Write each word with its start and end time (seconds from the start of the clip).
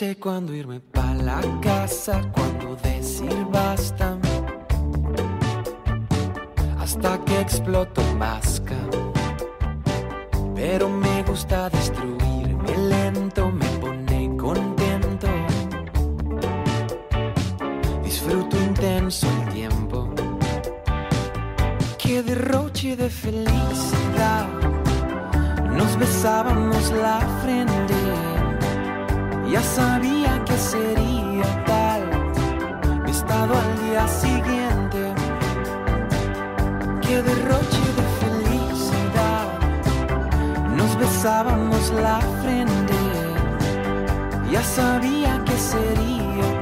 Sé 0.00 0.16
cuándo 0.16 0.54
irme 0.54 0.80
pa' 0.80 1.12
la 1.12 1.42
casa, 1.60 2.22
cuándo 2.32 2.74
decir 2.76 3.44
basta 3.52 4.16
hasta 6.78 7.22
que 7.26 7.38
exploto 7.38 8.00
masca. 8.16 8.78
Pero 10.54 10.88
me 10.88 11.22
gusta 11.24 11.68
destruirme 11.68 12.78
lento, 12.78 13.50
me 13.50 13.66
pone 13.82 14.34
contento. 14.38 15.28
Disfruto 18.02 18.56
intenso 18.56 19.26
el 19.36 19.48
tiempo. 19.52 20.08
Que 21.98 22.22
derroche 22.22 22.96
de 22.96 23.10
felicidad. 23.10 24.46
Nos 25.76 25.94
besábamos 25.98 26.90
la 26.92 27.20
frente. 27.42 27.99
Ya 29.50 29.62
sabía 29.62 30.44
que 30.44 30.56
sería 30.56 31.64
tal. 31.66 32.02
Mi 33.04 33.10
estado 33.10 33.52
al 33.52 33.70
día 33.84 34.06
siguiente. 34.06 35.12
Que 37.02 37.20
derroche 37.20 37.86
de 37.98 38.04
felicidad. 38.22 39.46
Nos 40.76 40.96
besábamos 40.96 41.90
la 41.90 42.20
frente, 42.42 43.00
ya 44.52 44.62
sabía 44.62 45.42
que 45.44 45.56
sería 45.58 46.59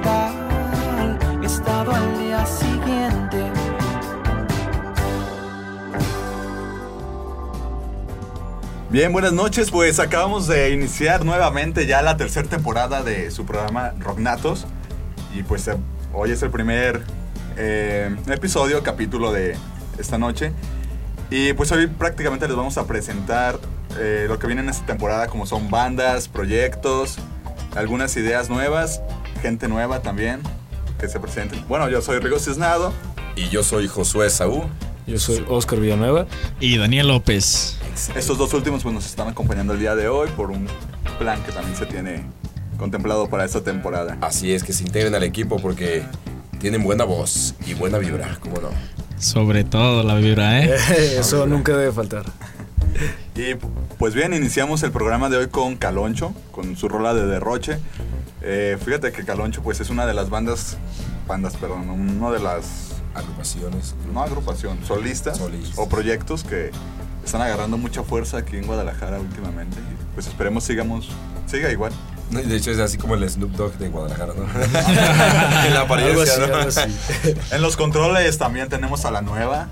Bien, 8.90 9.12
buenas 9.12 9.34
noches. 9.34 9.70
Pues 9.70 10.00
acabamos 10.00 10.46
de 10.46 10.70
iniciar 10.70 11.22
nuevamente 11.22 11.86
ya 11.86 12.00
la 12.00 12.16
tercera 12.16 12.48
temporada 12.48 13.02
de 13.02 13.30
su 13.30 13.44
programa 13.44 13.92
Rocknatos. 13.98 14.64
Y 15.34 15.42
pues 15.42 15.68
eh, 15.68 15.76
hoy 16.14 16.30
es 16.30 16.42
el 16.42 16.48
primer 16.48 17.02
eh, 17.58 18.16
episodio, 18.28 18.82
capítulo 18.82 19.30
de 19.30 19.56
esta 19.98 20.16
noche. 20.16 20.52
Y 21.28 21.52
pues 21.52 21.70
hoy 21.70 21.86
prácticamente 21.86 22.48
les 22.48 22.56
vamos 22.56 22.78
a 22.78 22.86
presentar 22.86 23.58
eh, 23.98 24.24
lo 24.26 24.38
que 24.38 24.46
viene 24.46 24.62
en 24.62 24.70
esta 24.70 24.86
temporada, 24.86 25.26
como 25.26 25.44
son 25.44 25.68
bandas, 25.68 26.26
proyectos, 26.26 27.18
algunas 27.76 28.16
ideas 28.16 28.48
nuevas, 28.48 29.02
gente 29.42 29.68
nueva 29.68 30.00
también 30.00 30.40
que 30.98 31.08
se 31.08 31.20
presenten. 31.20 31.62
Bueno, 31.68 31.90
yo 31.90 32.00
soy 32.00 32.20
Rigo 32.20 32.38
Cisnado. 32.38 32.94
Y 33.36 33.50
yo 33.50 33.62
soy 33.62 33.86
Josué 33.86 34.30
Saúl. 34.30 34.64
Yo 35.06 35.18
soy 35.18 35.44
Oscar 35.46 35.78
Villanueva. 35.78 36.26
Y 36.58 36.78
Daniel 36.78 37.08
López. 37.08 37.77
Estos 38.14 38.38
dos 38.38 38.54
últimos 38.54 38.84
pues 38.84 38.94
nos 38.94 39.06
están 39.06 39.26
acompañando 39.26 39.72
el 39.72 39.80
día 39.80 39.96
de 39.96 40.08
hoy 40.08 40.28
por 40.36 40.52
un 40.52 40.68
plan 41.18 41.42
que 41.42 41.50
también 41.50 41.76
se 41.76 41.84
tiene 41.84 42.22
contemplado 42.78 43.28
para 43.28 43.44
esta 43.44 43.62
temporada. 43.62 44.16
Así 44.20 44.52
es 44.52 44.62
que 44.62 44.72
se 44.72 44.84
integren 44.84 45.14
al 45.16 45.24
equipo 45.24 45.56
porque 45.56 46.04
tienen 46.60 46.84
buena 46.84 47.02
voz 47.04 47.56
y 47.66 47.74
buena 47.74 47.98
vibra, 47.98 48.38
¿cómo 48.40 48.60
no? 48.60 48.68
Sobre 49.18 49.64
todo 49.64 50.04
la 50.04 50.14
vibra, 50.14 50.62
¿eh? 50.62 50.76
Eso 51.18 51.46
nunca 51.46 51.76
debe 51.76 51.90
faltar. 51.90 52.24
Y 53.34 53.56
pues 53.98 54.14
bien, 54.14 54.32
iniciamos 54.32 54.84
el 54.84 54.92
programa 54.92 55.28
de 55.28 55.38
hoy 55.38 55.48
con 55.48 55.76
Caloncho, 55.76 56.32
con 56.52 56.76
su 56.76 56.88
rola 56.88 57.14
de 57.14 57.26
derroche. 57.26 57.78
Eh, 58.42 58.78
fíjate 58.84 59.10
que 59.10 59.24
Caloncho 59.24 59.60
pues 59.62 59.80
es 59.80 59.90
una 59.90 60.06
de 60.06 60.14
las 60.14 60.30
bandas, 60.30 60.76
bandas, 61.26 61.56
perdón, 61.56 61.90
una 61.90 62.30
de 62.30 62.38
las, 62.38 62.88
Agrupaciones. 63.14 63.96
no 64.12 64.22
agrupación, 64.22 64.78
solistas, 64.86 65.38
Solistas. 65.38 65.76
o 65.78 65.88
proyectos 65.88 66.44
que 66.44 66.70
están 67.28 67.42
agarrando 67.42 67.76
mucha 67.78 68.02
fuerza 68.02 68.38
aquí 68.38 68.56
en 68.56 68.66
Guadalajara 68.66 69.18
últimamente. 69.20 69.76
Y 69.78 70.14
pues 70.14 70.26
esperemos 70.26 70.64
sigamos, 70.64 71.08
siga 71.46 71.70
igual. 71.70 71.92
De 72.30 72.56
hecho 72.56 72.70
es 72.70 72.78
así 72.78 72.98
como 72.98 73.14
el 73.14 73.28
Snoop 73.28 73.52
Dogg 73.52 73.78
de 73.78 73.88
Guadalajara, 73.88 74.32
¿no? 74.34 74.42
en 75.66 75.74
la 75.74 75.80
Algo 75.80 75.94
apariencia, 75.94 76.22
así, 76.34 76.40
¿no? 76.40 76.56
algo 76.56 76.68
así. 76.68 77.34
En 77.52 77.62
los 77.62 77.76
controles 77.76 78.36
también 78.38 78.68
tenemos 78.68 79.04
a 79.04 79.10
la 79.10 79.22
nueva. 79.22 79.68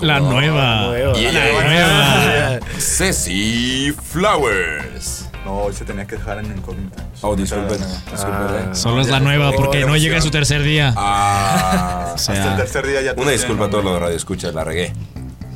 La 0.00 0.20
no? 0.20 0.30
nueva. 0.32 0.86
Nueva. 0.86 1.18
Y 1.18 1.32
La 1.32 1.62
nueva. 1.62 2.66
Ceci 2.78 3.92
Flowers. 4.02 5.26
No, 5.44 5.60
hoy 5.62 5.72
se 5.74 5.84
tenía 5.84 6.06
que 6.06 6.16
dejar 6.16 6.38
en 6.38 6.46
incógnita. 6.46 7.04
Oh, 7.22 7.34
disculpen. 7.34 7.82
Hasta 7.82 8.10
disculpen, 8.12 8.70
¿eh? 8.72 8.74
Solo 8.74 9.00
es 9.00 9.08
la 9.08 9.20
nueva 9.20 9.52
porque 9.52 9.84
no 9.84 9.96
llega 9.96 10.18
a 10.18 10.20
su 10.20 10.30
tercer 10.30 10.62
día. 10.62 10.92
Ah, 10.96 12.08
O 12.10 12.12
el 12.14 12.18
sea, 12.18 12.56
tercer 12.56 12.86
día 12.86 13.02
ya 13.02 13.14
una 13.16 13.30
disculpa 13.32 13.64
a 13.66 13.70
todos 13.70 13.82
los 13.84 13.92
de 13.92 13.94
nombre. 13.94 14.06
Radio 14.06 14.16
Escucha, 14.16 14.52
la 14.52 14.64
regué. 14.64 14.92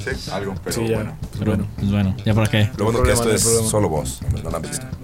Sí, 0.04 0.30
algo, 0.30 0.54
pero 0.64 0.76
Sí, 0.76 0.88
ya. 0.88 0.96
bueno. 0.96 1.16
Pues 1.20 1.32
pero, 1.38 1.50
bueno. 1.52 1.66
pues 1.76 1.90
bueno, 1.90 2.16
¿ya 2.24 2.34
para 2.34 2.46
qué? 2.48 2.70
Lo 2.76 2.84
bueno 2.86 2.98
No 3.00 3.04
que 3.04 3.12
esto 3.12 3.30
es 3.32 3.42
problema. 3.44 3.68
solo 3.68 3.88
voz, 3.88 4.20
no 4.42 4.50
lo 4.50 4.56
han 4.56 4.62
visto. 4.62 4.86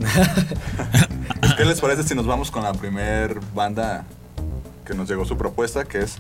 Pues, 1.41 1.55
¿Qué 1.55 1.65
les 1.65 1.81
parece 1.81 2.03
si 2.03 2.15
nos 2.15 2.27
vamos 2.27 2.51
con 2.51 2.63
la 2.63 2.73
primer 2.73 3.39
banda 3.55 4.05
que 4.85 4.95
nos 4.95 5.09
llegó 5.09 5.25
su 5.25 5.37
propuesta, 5.37 5.85
que 5.85 6.01
es 6.01 6.17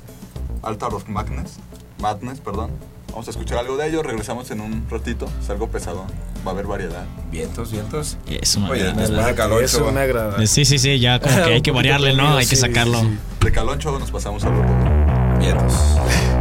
Alta 0.62 0.88
Rock 0.88 1.08
Madness? 1.08 1.56
Madness, 2.00 2.40
perdón. 2.40 2.70
Vamos 3.10 3.26
a 3.26 3.30
escuchar 3.30 3.58
algo 3.58 3.76
de 3.76 3.88
ellos, 3.88 4.04
regresamos 4.06 4.50
en 4.52 4.60
un 4.60 4.86
ratito. 4.88 5.28
Es 5.42 5.50
algo 5.50 5.68
pesado, 5.68 6.04
va 6.46 6.50
a 6.50 6.54
haber 6.54 6.66
variedad. 6.66 7.04
Vientos, 7.32 7.72
vientos. 7.72 8.16
Eso, 8.28 8.60
man. 8.60 8.70
Oye, 8.70 8.84
después 8.92 9.26
de 9.26 9.34
Caloncho. 9.34 9.64
Eso 9.64 9.92
me 9.92 10.00
agrada. 10.00 10.46
Sí, 10.46 10.64
sí, 10.64 10.78
sí, 10.78 11.00
ya 11.00 11.18
como 11.18 11.34
que 11.34 11.54
hay 11.54 11.62
que 11.62 11.70
variarle, 11.72 12.14
¿no? 12.14 12.36
Hay 12.36 12.46
que 12.46 12.54
sacarlo. 12.56 13.00
sí, 13.00 13.06
sí. 13.08 13.44
De 13.46 13.52
Caloncho 13.52 13.98
nos 13.98 14.10
pasamos 14.10 14.44
a 14.44 14.48
otro. 14.50 15.38
Vientos. 15.40 15.72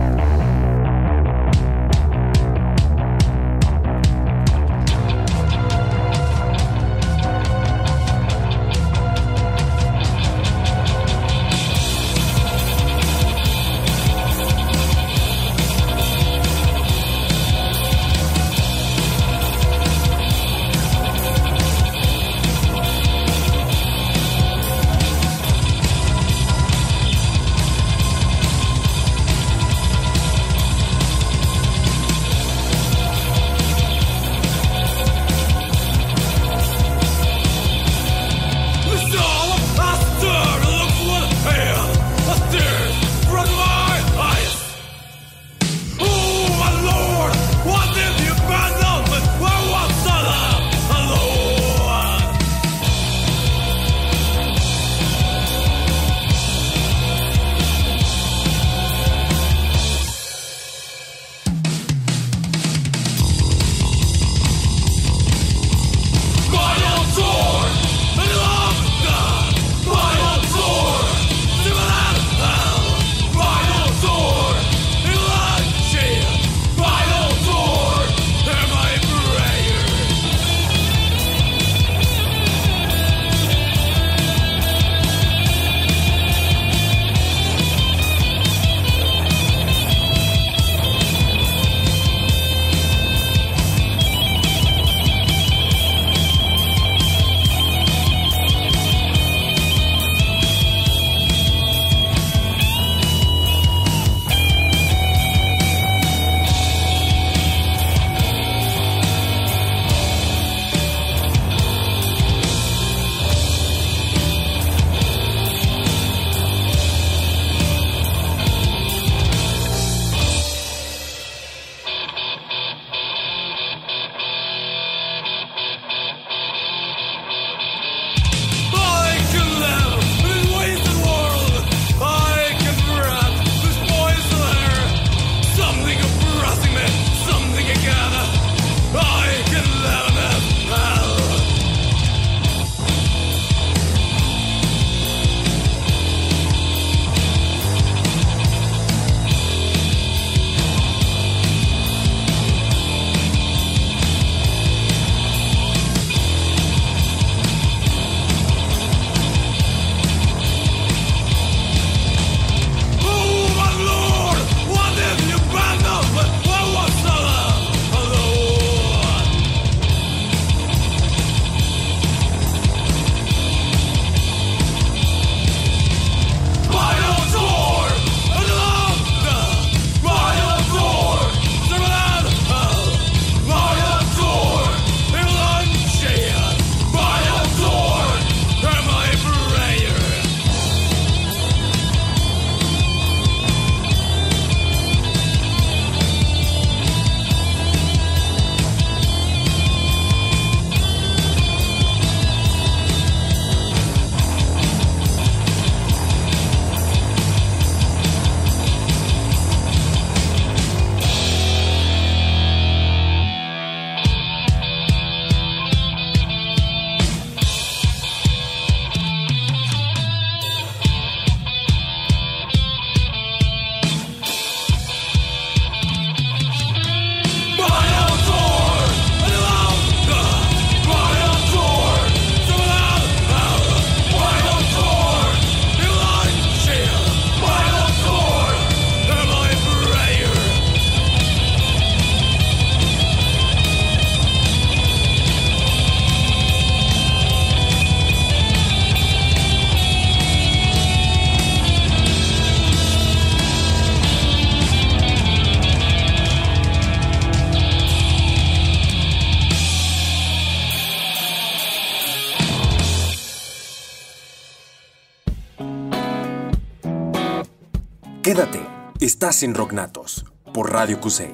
estás 269.08 269.42
en 269.42 269.56
Rocknatos 269.56 270.26
por 270.54 270.70
Radio 270.70 271.00
QC. 271.00 271.34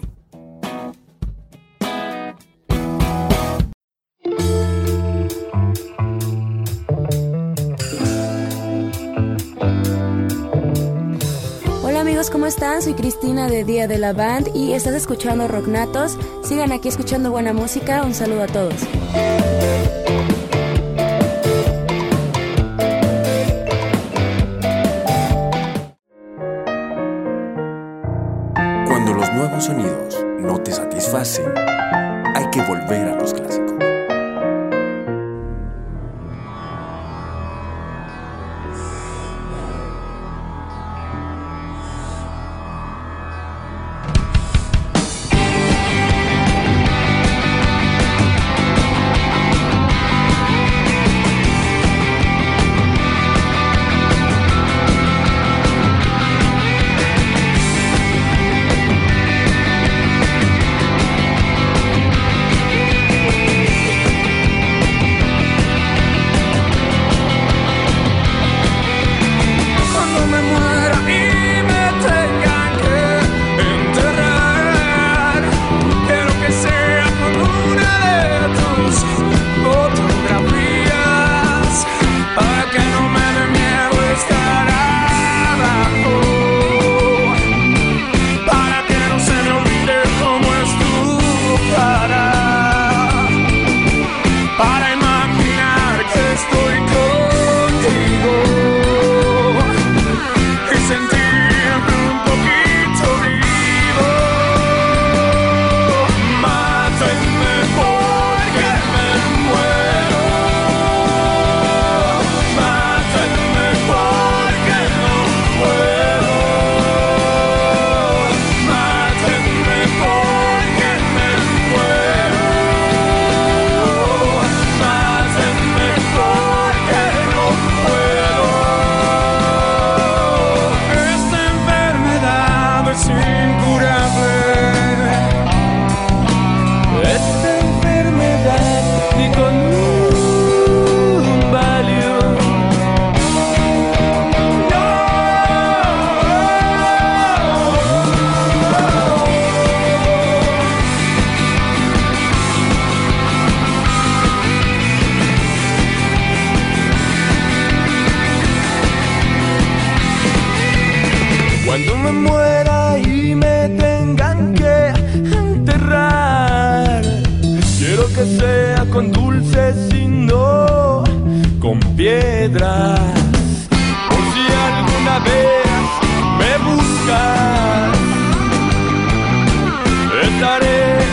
Hola 11.82 12.02
amigos, 12.02 12.30
¿cómo 12.30 12.46
están? 12.46 12.84
Soy 12.84 12.94
Cristina 12.94 13.48
de 13.48 13.64
Día 13.64 13.88
de 13.88 13.98
la 13.98 14.14
Band 14.14 14.56
y 14.56 14.74
estás 14.74 14.94
escuchando 14.94 15.48
Rocknatos. 15.48 16.16
Sigan 16.44 16.72
aquí 16.72 16.90
escuchando 16.90 17.32
buena 17.32 17.54
música. 17.54 18.04
Un 18.04 18.14
saludo 18.14 18.44
a 18.44 18.48
todos. 18.48 18.84
Te 31.14 31.73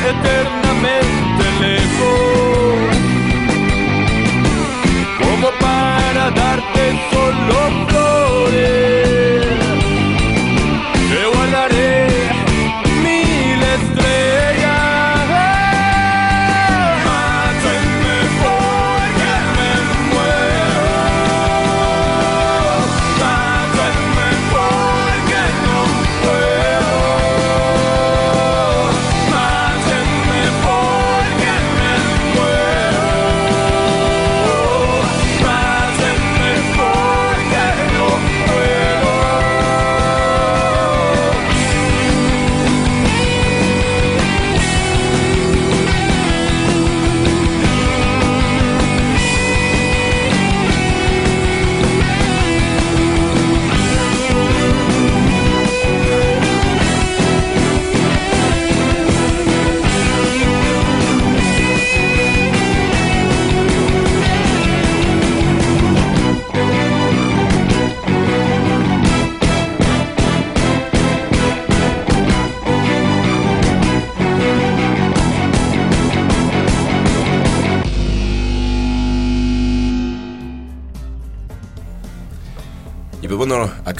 eternamente 0.08 1.44
lejos, 1.60 2.78
como 5.18 5.48
para 5.60 6.30
darte 6.30 6.82
solo 7.10 7.86
flores. 7.88 8.89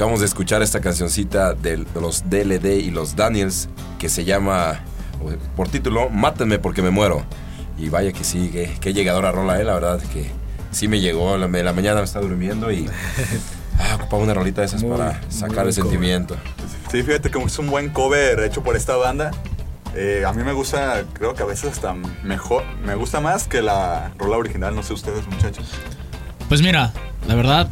Acabamos 0.00 0.20
de 0.20 0.26
escuchar 0.26 0.62
esta 0.62 0.80
cancioncita 0.80 1.52
de, 1.52 1.84
los 1.94 2.22
DLD 2.30 2.78
y 2.78 2.90
los 2.90 3.16
Daniels 3.16 3.68
que 3.98 4.08
se 4.08 4.24
llama, 4.24 4.80
por 5.54 5.68
título, 5.68 6.08
Mátenme 6.08 6.58
porque 6.58 6.80
me 6.80 6.88
muero. 6.88 7.22
Y 7.76 7.90
vaya 7.90 8.10
que 8.10 8.24
sí, 8.24 8.48
que, 8.48 8.78
que 8.80 8.94
llegadora 8.94 9.30
rola, 9.30 9.60
eh, 9.60 9.64
la 9.64 9.74
verdad 9.74 10.00
que 10.10 10.30
sí 10.70 10.88
me 10.88 11.00
llegó. 11.00 11.36
La, 11.36 11.48
la 11.48 11.72
mañana 11.74 11.96
me 11.96 12.04
estaba 12.04 12.24
durmiendo 12.26 12.72
y 12.72 12.88
ah, 13.78 13.96
ocupaba 13.96 14.22
una 14.22 14.32
rolita 14.32 14.62
de 14.62 14.68
esas 14.68 14.82
Muy- 14.82 14.96
para 14.96 15.20
sacar 15.30 15.50
el 15.50 15.74
cover. 15.74 15.74
sentimiento. 15.74 16.34
Sí, 16.90 17.02
fíjate 17.02 17.30
que 17.30 17.38
es 17.38 17.58
un 17.58 17.68
buen 17.68 17.90
cover 17.90 18.40
hecho 18.40 18.62
por 18.62 18.76
esta 18.76 18.96
banda. 18.96 19.32
Eh, 19.94 20.24
a 20.26 20.32
mí 20.32 20.42
me 20.42 20.54
gusta, 20.54 21.04
creo 21.12 21.34
que 21.34 21.42
a 21.42 21.46
veces 21.46 21.72
hasta 21.72 21.92
mejor, 22.24 22.64
me 22.86 22.94
gusta 22.94 23.20
más 23.20 23.46
que 23.46 23.60
la 23.60 24.12
rola 24.16 24.38
original, 24.38 24.74
no 24.74 24.82
sé 24.82 24.94
ustedes 24.94 25.26
muchachos. 25.26 25.66
Pues 26.48 26.62
mira, 26.62 26.90
la 27.28 27.34
verdad, 27.34 27.68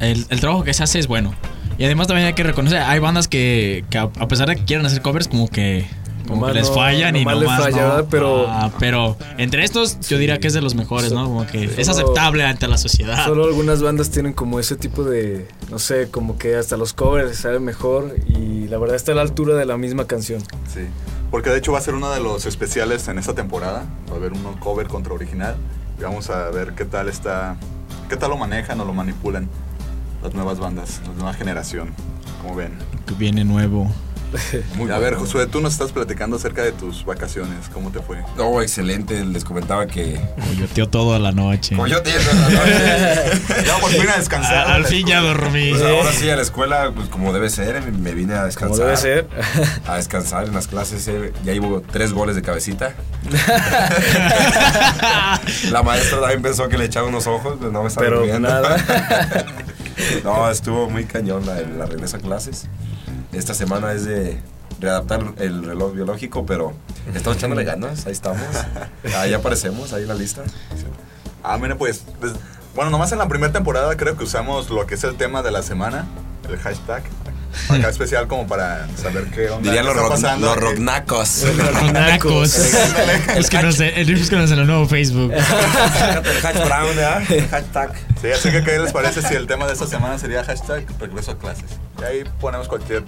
el, 0.00 0.24
el 0.30 0.40
trabajo 0.40 0.64
que 0.64 0.72
se 0.72 0.82
hace 0.82 0.98
es 1.00 1.06
bueno. 1.06 1.34
Y 1.78 1.84
además 1.84 2.06
también 2.06 2.26
hay 2.28 2.34
que 2.34 2.42
reconocer, 2.42 2.78
hay 2.78 2.98
bandas 2.98 3.28
que, 3.28 3.84
que 3.90 3.98
a 3.98 4.02
a 4.18 4.28
pesar 4.28 4.48
de 4.48 4.56
que 4.56 4.64
quieren 4.64 4.86
hacer 4.86 5.02
covers, 5.02 5.28
como 5.28 5.48
que, 5.48 5.86
como 6.26 6.36
Nomás 6.40 6.52
que 6.52 6.58
les 6.60 6.68
no- 6.70 6.74
fallan 6.74 7.16
y 7.16 7.20
nomás 7.20 7.34
les 7.34 7.44
nomás 7.44 7.62
falla, 7.62 7.96
no. 7.98 8.04
Pero- 8.06 8.46
Ah, 8.48 8.70
pero 8.78 9.16
entre 9.38 9.62
estos 9.64 10.00
yo 10.08 10.16
diría 10.18 10.38
que 10.38 10.46
es 10.48 10.54
de 10.54 10.62
los 10.62 10.74
mejores, 10.74 11.12
¿no? 11.12 11.24
Como 11.26 11.46
que 11.46 11.64
es 11.64 11.86
Solo- 11.86 11.98
aceptable 11.98 12.44
ante 12.44 12.66
la 12.66 12.78
sociedad. 12.78 13.24
Solo 13.26 13.44
algunas 13.44 13.82
bandas 13.82 14.10
tienen 14.10 14.32
como 14.32 14.58
ese 14.58 14.76
tipo 14.76 15.04
de, 15.04 15.46
no 15.70 15.78
sé, 15.78 16.08
como 16.10 16.38
que 16.38 16.56
hasta 16.56 16.76
los 16.76 16.94
covers 16.94 17.28
les 17.28 17.38
saben 17.38 17.62
mejor 17.64 18.16
y 18.26 18.66
la 18.68 18.78
verdad 18.78 18.96
está 18.96 19.12
a 19.12 19.14
la 19.16 19.22
altura 19.22 19.54
de 19.54 19.66
la 19.66 19.76
misma 19.76 20.06
canción. 20.06 20.40
Sí. 20.72 20.80
Porque 21.30 21.50
de 21.50 21.58
hecho 21.58 21.72
va 21.72 21.78
a 21.78 21.82
ser 21.82 21.94
uno 21.94 22.10
de 22.10 22.20
los 22.20 22.46
especiales 22.46 23.06
en 23.08 23.18
esta 23.18 23.34
temporada. 23.34 23.84
Va 24.10 24.14
a 24.14 24.16
haber 24.16 24.32
un 24.32 24.42
cover 24.60 24.86
contra 24.88 25.12
original. 25.12 25.56
Y 25.98 26.02
vamos 26.02 26.30
a 26.30 26.48
ver 26.50 26.72
qué 26.74 26.84
tal 26.84 27.08
está. 27.08 27.56
qué 28.08 28.16
tal 28.16 28.30
lo 28.30 28.36
manejan 28.36 28.80
o 28.80 28.84
lo 28.84 28.94
manipulan 28.94 29.48
las 30.26 30.34
nuevas 30.34 30.58
bandas, 30.58 31.00
la 31.06 31.12
nueva 31.14 31.32
generación. 31.34 31.90
Como 32.42 32.56
ven. 32.56 32.72
Que 33.06 33.14
viene 33.14 33.44
nuevo. 33.44 33.90
Muy 34.74 34.90
a 34.90 34.98
ver. 34.98 35.14
Josué, 35.14 35.46
tú 35.46 35.60
nos 35.60 35.72
estás 35.74 35.92
platicando 35.92 36.34
acerca 36.36 36.60
de 36.62 36.72
tus 36.72 37.04
vacaciones. 37.04 37.68
¿Cómo 37.72 37.92
te 37.92 38.00
fue? 38.00 38.18
No, 38.36 38.60
excelente. 38.60 39.24
Les 39.24 39.44
comentaba 39.44 39.86
que. 39.86 40.20
Coyoteó 40.48 40.88
toda 40.88 41.20
la 41.20 41.30
noche. 41.30 41.76
Yo 41.76 42.02
tengo 42.02 42.18
la 42.18 42.48
noche. 42.50 43.62
Ya 43.66 43.76
por 43.78 43.90
fin 43.90 44.08
a 44.12 44.16
descansar. 44.18 44.54
A- 44.66 44.74
al 44.74 44.84
fin 44.84 45.06
ya 45.06 45.20
dormí. 45.20 45.70
Pues 45.70 45.82
ahora 45.82 46.12
sí, 46.12 46.28
a 46.28 46.34
la 46.36 46.42
escuela, 46.42 46.90
pues 46.94 47.08
como 47.08 47.32
debe 47.32 47.48
ser, 47.50 47.80
me- 47.82 47.92
me 47.96 48.14
vine 48.14 48.34
a 48.34 48.44
descansar. 48.44 48.76
Como 48.76 48.84
debe 48.84 48.96
ser. 48.96 49.28
A 49.86 49.96
descansar 49.96 50.46
en 50.46 50.54
las 50.54 50.66
clases. 50.66 51.06
eh, 51.06 51.32
Ya 51.44 51.52
llevo 51.52 51.80
tres 51.80 52.12
goles 52.12 52.34
de 52.34 52.42
cabecita. 52.42 52.94
La 55.70 55.82
maestra 55.84 56.20
también 56.20 56.42
pensó 56.42 56.68
que 56.68 56.76
le 56.78 56.86
echaba 56.86 57.06
unos 57.08 57.26
ojos, 57.28 57.56
pues 57.60 57.70
no 57.72 57.82
me 57.82 57.88
estaba 57.88 58.06
Pero 58.06 58.22
viendo. 58.22 58.48
nada. 58.48 58.76
No, 60.24 60.50
estuvo 60.50 60.88
muy 60.90 61.04
cañón 61.04 61.46
la, 61.46 61.60
la 61.60 61.86
regreso 61.86 62.16
a 62.16 62.20
clases. 62.20 62.66
Esta 63.32 63.54
semana 63.54 63.92
es 63.92 64.04
de 64.04 64.38
readaptar 64.80 65.32
el 65.38 65.64
reloj 65.64 65.94
biológico, 65.94 66.44
pero 66.46 66.72
estamos 67.14 67.38
echándole 67.38 67.64
ganas, 67.64 68.06
ahí 68.06 68.12
estamos. 68.12 68.40
Ahí 69.16 69.32
aparecemos, 69.34 69.92
ahí 69.92 70.02
en 70.02 70.08
la 70.08 70.14
lista. 70.14 70.42
Ah, 71.42 71.58
mira, 71.58 71.76
pues. 71.76 72.04
des- 72.20 72.32
bueno, 72.74 72.90
nomás 72.90 73.10
en 73.12 73.18
la 73.18 73.26
primera 73.28 73.52
temporada 73.52 73.96
creo 73.96 74.18
que 74.18 74.24
usamos 74.24 74.68
lo 74.68 74.86
que 74.86 74.96
es 74.96 75.04
el 75.04 75.16
tema 75.16 75.42
de 75.42 75.50
la 75.50 75.62
semana, 75.62 76.04
el 76.48 76.58
hashtag. 76.58 77.02
Acá 77.68 77.88
especial 77.88 78.26
como 78.28 78.46
para 78.46 78.86
saber 79.00 79.24
qué 79.30 79.50
onda. 79.50 79.70
Dirían 79.70 79.86
los, 79.86 80.08
pasando. 80.08 80.46
los 80.46 80.56
rocknacos. 80.56 81.42
Los 81.56 81.92
nacos. 81.92 82.58
Búsquenos 83.36 83.80
en- 83.80 83.94
el 83.98 84.14
búsquenos 84.16 84.50
en 84.50 84.58
el 84.60 84.66
nuevo 84.66 84.86
Facebook. 84.86 85.32
El 87.30 87.48
hashtag. 87.48 87.92
Sí, 88.20 88.28
así 88.30 88.50
que 88.50 88.62
¿qué 88.62 88.78
les 88.78 88.92
parece 88.92 89.22
si 89.22 89.34
el 89.34 89.46
tema 89.46 89.66
de 89.66 89.72
esta 89.74 89.86
semana 89.86 90.18
sería 90.18 90.44
hashtag 90.44 90.84
regreso 90.98 91.32
a 91.32 91.38
clases? 91.38 91.64
Y 92.00 92.04
ahí 92.04 92.24
ponemos 92.40 92.68
cualquier... 92.68 93.02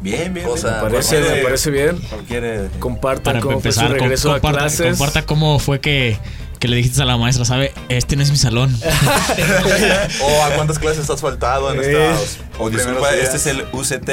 Bien, 0.00 0.34
bien. 0.34 0.46
O 0.48 0.56
sea. 0.56 0.82
Me 0.82 0.90
parece, 0.90 1.16
Cualquier- 1.20 1.36
me 1.36 1.42
parece 1.42 1.70
bien. 1.70 1.96
Cualquier. 1.98 2.44
eh, 2.44 2.68
Compartan 2.80 3.22
Para 3.22 3.40
cómo 3.40 3.60
fue 3.60 3.70
su 3.72 3.80
empezar, 3.80 3.96
com- 3.98 4.04
regreso 4.04 4.30
a 4.30 4.34
comparta, 4.40 4.58
clases. 4.60 4.88
comparta 4.98 5.22
cómo 5.26 5.58
fue 5.60 5.80
que, 5.80 6.18
que 6.58 6.66
le 6.68 6.76
dijiste 6.76 7.02
a 7.02 7.04
la 7.04 7.16
maestra, 7.16 7.44
¿sabe? 7.44 7.72
Este 7.88 8.16
no 8.16 8.22
es 8.24 8.30
mi 8.32 8.36
salón. 8.36 8.76
O 10.22 10.42
a 10.44 10.50
cuántas 10.56 10.78
clases 10.80 11.08
has 11.08 11.20
faltado 11.20 11.72
en 11.72 11.80
Eh. 11.82 12.10
estos 12.12 12.38
O 12.58 12.68
disculpa, 12.70 13.14
este 13.14 13.36
es 13.38 13.46
el 13.46 13.64
UCT 13.72 14.10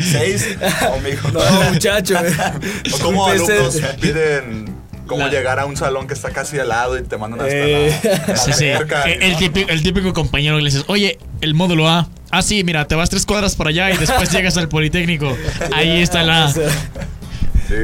6. 0.00 0.56
Oh, 0.90 1.00
mijo. 1.00 1.28
No, 1.30 1.40
muchacho. 1.72 2.14
O 2.94 2.98
cómo 2.98 3.30
Disculpe, 3.30 3.52
alumnos 3.54 3.74
ese- 3.74 3.94
piden 4.00 4.74
cómo 5.06 5.22
La- 5.26 5.30
llegar 5.30 5.58
a 5.58 5.66
un 5.66 5.76
salón 5.76 6.06
que 6.06 6.14
está 6.14 6.30
casi 6.30 6.58
al 6.58 6.68
lado 6.68 6.98
y 6.98 7.02
te 7.02 7.16
mandan 7.16 7.40
hasta 7.40 7.54
Eh. 7.54 8.00
la, 8.02 8.26
la 8.28 8.36
Sí, 8.36 8.52
sí. 8.52 8.70
alberca, 8.70 9.02
El, 9.04 9.22
el 9.22 9.32
¿no? 9.32 9.38
típico, 9.38 9.70
el 9.70 9.82
típico 9.82 10.12
compañero 10.12 10.56
que 10.56 10.62
le 10.62 10.70
dices, 10.70 10.84
oye, 10.88 11.18
el 11.40 11.54
módulo 11.54 11.88
A. 11.88 12.08
Ah, 12.30 12.42
sí, 12.42 12.62
mira, 12.64 12.86
te 12.86 12.94
vas 12.94 13.08
tres 13.10 13.24
cuadras 13.24 13.54
para 13.56 13.70
allá 13.70 13.90
y 13.90 13.96
después 13.96 14.30
llegas 14.30 14.56
al 14.56 14.68
Politécnico. 14.68 15.34
Ahí 15.74 16.02
está 16.02 16.22
la... 16.22 16.50
Sí, 16.52 16.60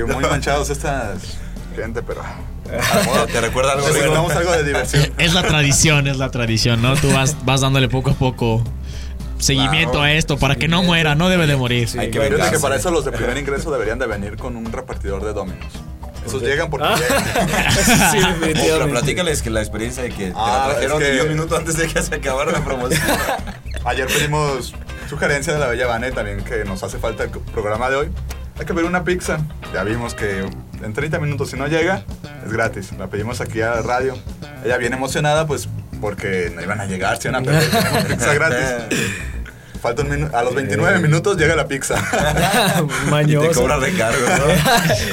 muy 0.06 0.22
manchados 0.24 0.70
estas 0.70 1.18
gente, 1.76 2.02
pero... 2.02 2.22
Modo, 3.04 3.26
¿Te 3.26 3.40
recuerda 3.42 3.72
algo, 3.72 3.86
algo 3.86 4.52
de 4.52 4.64
diversión. 4.64 5.12
Es 5.18 5.34
la 5.34 5.42
tradición, 5.42 6.08
es 6.08 6.16
la 6.16 6.30
tradición, 6.30 6.80
¿no? 6.82 6.96
Tú 6.96 7.10
vas, 7.12 7.36
vas 7.44 7.60
dándole 7.60 7.88
poco 7.88 8.10
a 8.10 8.14
poco 8.14 8.64
seguimiento 9.44 9.92
Claro. 9.92 10.06
a 10.06 10.12
esto 10.12 10.38
para 10.38 10.56
que 10.56 10.68
no 10.68 10.82
muera, 10.82 11.14
no 11.14 11.28
debe 11.28 11.46
de 11.46 11.56
morir. 11.56 11.88
Hay 11.98 12.10
que 12.10 12.20
Fíjate 12.20 12.50
que 12.52 12.58
para 12.58 12.76
eso 12.76 12.90
los 12.90 13.04
de 13.04 13.12
primer 13.12 13.36
ingreso 13.38 13.70
deberían 13.70 13.98
de 13.98 14.06
venir 14.06 14.36
con 14.36 14.56
un 14.56 14.72
repartidor 14.72 15.24
de 15.24 15.32
dominos. 15.32 15.72
Esos 16.26 16.40
llegan 16.42 16.70
porque 16.70 16.86
Ah. 16.88 16.96
llegan. 16.96 17.70
sí, 18.12 18.18
pero 18.18 18.32
definitivamente. 18.40 18.90
platícales 18.92 19.42
que 19.42 19.50
la 19.50 19.60
experiencia 19.60 20.02
de 20.02 20.10
que 20.10 20.32
Ah, 20.34 20.62
te 20.66 20.68
la 20.68 20.74
trajeron 20.74 21.02
es 21.02 21.08
que- 21.08 21.14
10 21.14 21.28
minutos 21.28 21.58
antes 21.58 21.76
de 21.76 21.86
que 21.86 22.02
se 22.02 22.14
acabara 22.14 22.50
la 22.52 22.64
promoción. 22.64 23.02
Ayer 23.84 24.06
pedimos 24.06 24.74
sugerencia 25.10 25.52
de 25.52 25.58
la 25.58 25.66
Bella 25.66 25.86
Vane 25.86 26.10
también 26.12 26.42
que 26.42 26.64
nos 26.64 26.82
hace 26.82 26.98
falta 26.98 27.24
el 27.24 27.30
programa 27.30 27.90
de 27.90 27.96
hoy. 27.96 28.08
Hay 28.58 28.64
que 28.64 28.72
pedir 28.72 28.86
una 28.88 29.04
pizza. 29.04 29.38
Ya 29.74 29.84
vimos 29.84 30.14
que 30.14 30.46
en 30.82 30.92
30 30.94 31.18
minutos 31.18 31.50
si 31.50 31.56
no 31.56 31.66
llega, 31.66 32.04
es 32.46 32.52
gratis. 32.52 32.92
La 32.98 33.08
pedimos 33.08 33.40
aquí 33.42 33.60
a 33.60 33.70
la 33.74 33.82
radio. 33.82 34.16
Ella 34.64 34.78
viene 34.78 34.96
emocionada 34.96 35.46
pues 35.46 35.68
porque 36.00 36.50
no 36.54 36.62
iban 36.62 36.80
a 36.80 36.86
llegar, 36.86 37.20
si 37.20 37.28
iban 37.28 37.42
a 37.42 37.44
tenemos 37.46 38.04
pizza 38.06 38.32
gratis. 38.32 38.98
Falta 39.84 40.00
un 40.00 40.30
a 40.34 40.42
los 40.42 40.54
29 40.54 40.98
minutos 41.00 41.36
llega 41.36 41.54
la 41.54 41.68
pizza. 41.68 41.94
y 42.00 43.04
te 43.04 43.10
Mañoso. 43.10 43.60
cobra 43.60 43.76
recargo, 43.76 44.18
¿no? 44.26 44.44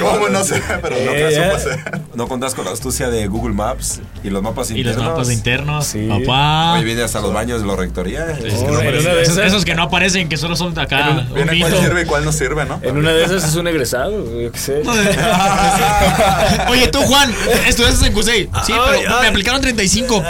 ¿Cómo? 0.10 0.28
No 0.30 0.42
sé, 0.44 0.62
pero 0.80 0.96
no 0.96 1.12
Eh, 1.12 1.34
supo 1.34 1.56
hacer. 1.56 2.00
No 2.14 2.26
contas 2.26 2.54
con 2.54 2.64
la 2.64 2.70
astucia 2.70 3.10
de 3.10 3.26
Google 3.26 3.52
Maps 3.54 4.00
y 4.24 4.30
los 4.30 4.42
mapas 4.42 4.70
Y 4.70 4.82
los 4.82 4.92
internos. 4.94 5.12
mapas 5.12 5.30
internos, 5.30 5.86
Sí. 5.86 6.08
papá. 6.08 6.72
Oye, 6.76 6.84
viene 6.84 7.02
hasta 7.02 7.20
los 7.20 7.34
baños 7.34 7.60
de 7.60 7.66
la 7.66 7.76
rectoría. 7.76 8.30
Es 8.30 8.54
Oh, 8.62 8.70
no 8.70 8.80
esos, 9.42 9.64
que 9.66 9.74
no 9.74 9.82
aparecen, 9.82 10.30
que 10.30 10.38
solo 10.38 10.56
son 10.56 10.72
de 10.72 10.80
acá. 10.80 11.26
un 11.28 11.34
Viene 11.34 11.58
cuál 11.60 11.76
sirve 11.76 12.02
y 12.02 12.04
cuál 12.06 12.24
no 12.24 12.32
sirve, 12.32 12.64
¿no? 12.64 12.80
En 12.82 12.96
una 12.96 13.10
de 13.12 13.24
esas 13.24 13.44
es 13.44 13.54
un 13.56 13.66
egresado, 13.68 14.24
yo 14.40 14.50
qué 14.52 14.58
sé. 14.58 14.82
Oye, 16.68 16.88
tú, 16.88 17.00
Juan, 17.02 17.30
estudiaste 17.66 18.06
en 18.06 18.12
CUSEI. 18.14 18.44
Sí, 18.64 18.72
pero 18.72 18.84
Ay, 18.84 19.00
me 19.06 19.14
ay. 19.14 19.26
aplicaron 19.28 19.60
35. 19.60 20.22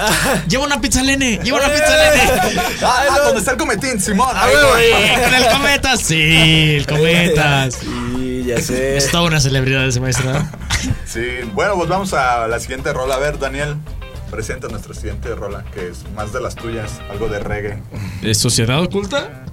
Lleva 0.48 0.64
una 0.64 0.81
pizza 0.81 1.00
Lene, 1.02 1.38
lleva 1.44 1.59
una 1.59 1.68
pizza 1.68 1.90
Lene. 1.96 2.61
Ah, 2.83 3.02
ah, 3.11 3.18
¿dónde 3.24 3.38
está 3.38 3.52
el 3.52 3.57
cometín, 3.59 4.00
Simón? 4.00 4.32
Ah. 4.35 4.49
Eh, 4.81 5.12
Con 5.25 5.35
el 5.35 5.47
Cometas, 5.51 6.01
sí, 6.01 6.77
el 6.77 6.87
Cometas. 6.87 7.75
Sí, 7.75 8.45
ya 8.47 8.61
sé. 8.61 8.97
Es 8.97 9.11
toda 9.11 9.25
una 9.25 9.40
celebridad 9.40 9.87
ese 9.87 10.01
maestro. 10.01 10.33
¿no? 10.33 10.49
Sí, 11.07 11.27
bueno, 11.53 11.75
pues 11.77 11.88
vamos 11.88 12.12
a 12.14 12.47
la 12.49 12.59
siguiente 12.59 12.92
rola. 12.92 13.16
A 13.16 13.18
ver, 13.18 13.38
Daniel, 13.38 13.77
presenta 14.31 14.68
nuestra 14.68 14.95
siguiente 14.95 15.35
rola, 15.35 15.64
que 15.73 15.88
es 15.88 16.05
más 16.14 16.33
de 16.33 16.40
las 16.40 16.55
tuyas, 16.55 17.01
algo 17.11 17.29
de 17.29 17.38
reggae. 17.38 17.83
¿Es 18.23 18.38
Sociedad 18.38 18.83
Oculta? 18.83 19.45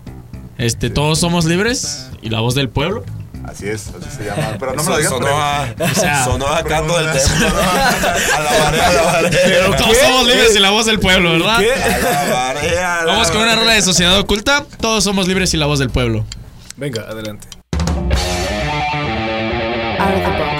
Este, 0.57 0.89
todos 0.89 1.19
somos 1.19 1.45
libres 1.45 2.09
y 2.21 2.29
la 2.29 2.39
voz 2.39 2.55
del 2.55 2.69
pueblo. 2.69 3.03
Así 3.49 3.67
es, 3.67 3.87
así 3.87 4.17
se 4.17 4.25
llama. 4.25 4.55
Pero 4.59 4.73
no 4.75 4.83
me 4.83 4.89
lo 4.91 4.97
digas. 4.97 5.11
sonó 5.11 5.27
a, 5.27 5.73
O 5.79 5.95
sea, 5.95 6.23
sonó 6.23 6.47
a 6.47 6.63
canto 6.63 6.95
del 6.99 7.11
templo. 7.11 7.47
A 7.47 8.39
la 8.39 9.17
a 9.17 9.21
la. 9.23 9.77
Todos 9.77 9.97
somos 9.97 10.27
libres 10.27 10.55
y 10.55 10.59
la 10.59 10.69
voz 10.69 10.85
del 10.85 10.99
pueblo, 10.99 11.31
¿verdad? 11.31 11.57
¿Qué? 11.59 11.73
A 11.73 12.25
la 12.25 12.35
marea, 12.35 12.99
a 12.99 13.05
la 13.05 13.11
Vamos 13.13 13.31
con 13.31 13.41
una 13.41 13.55
rola 13.55 13.73
de 13.73 13.81
Sociedad 13.81 14.19
Oculta. 14.19 14.65
Todos 14.79 15.03
somos 15.03 15.27
libres 15.27 15.51
y 15.55 15.57
la 15.57 15.65
voz 15.65 15.79
del 15.79 15.89
pueblo. 15.89 16.25
Venga, 16.77 17.01
adelante. 17.01 17.47
Out 19.99 20.13
of 20.13 20.23
the 20.23 20.31
box. 20.37 20.58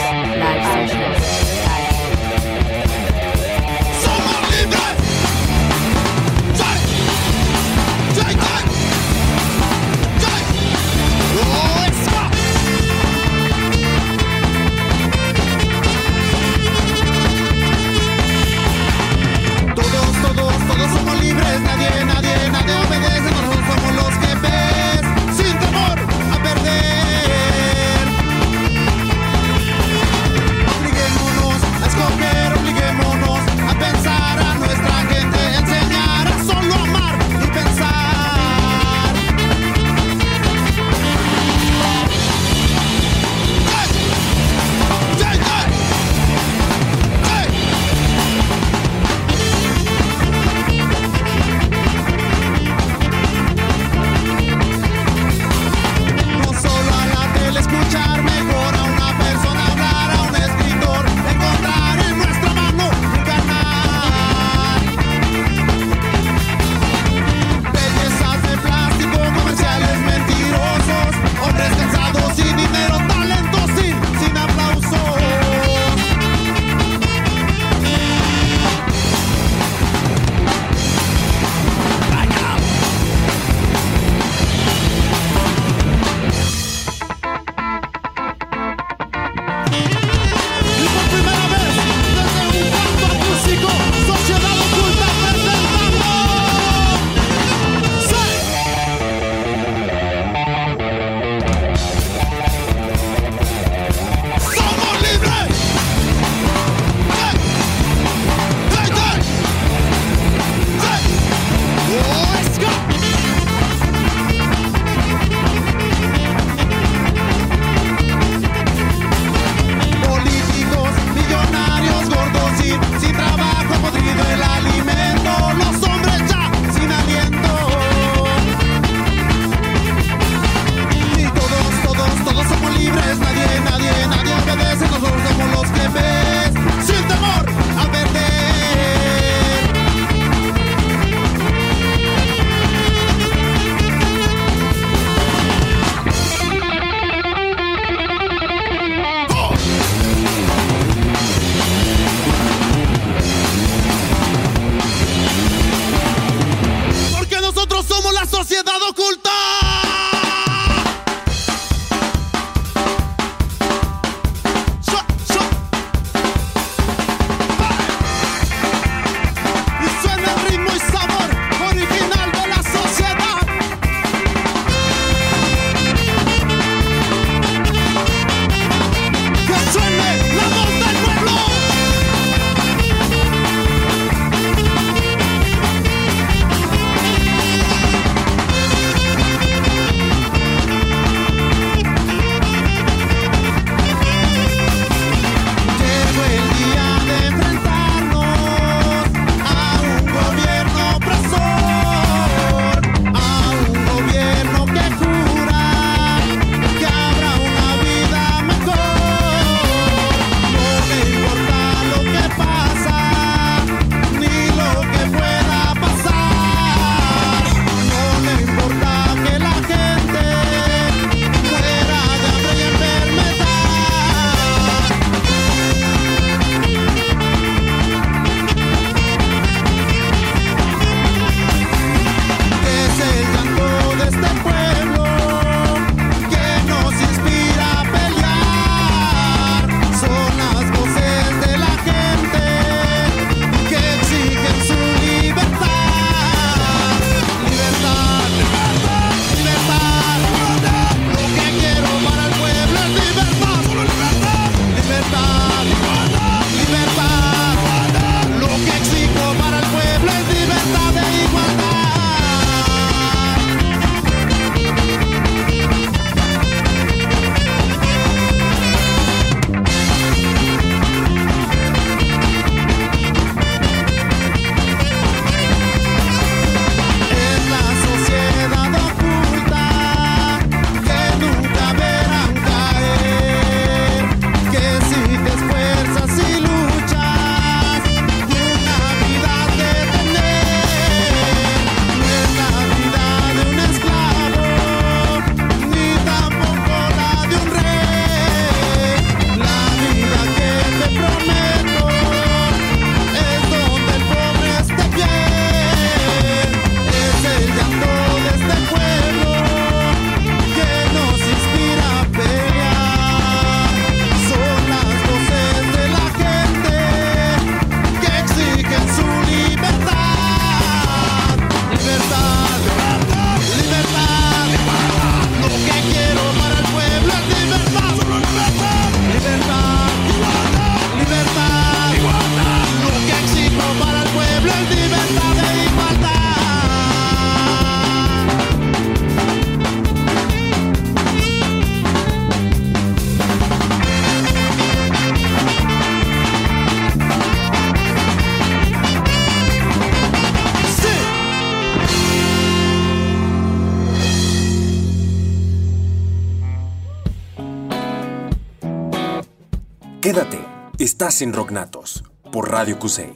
Estás 361.20 361.22
en 361.22 361.34
Rocknatos 361.34 362.04
por 362.32 362.50
Radio 362.50 362.80
Cusey. 362.80 363.12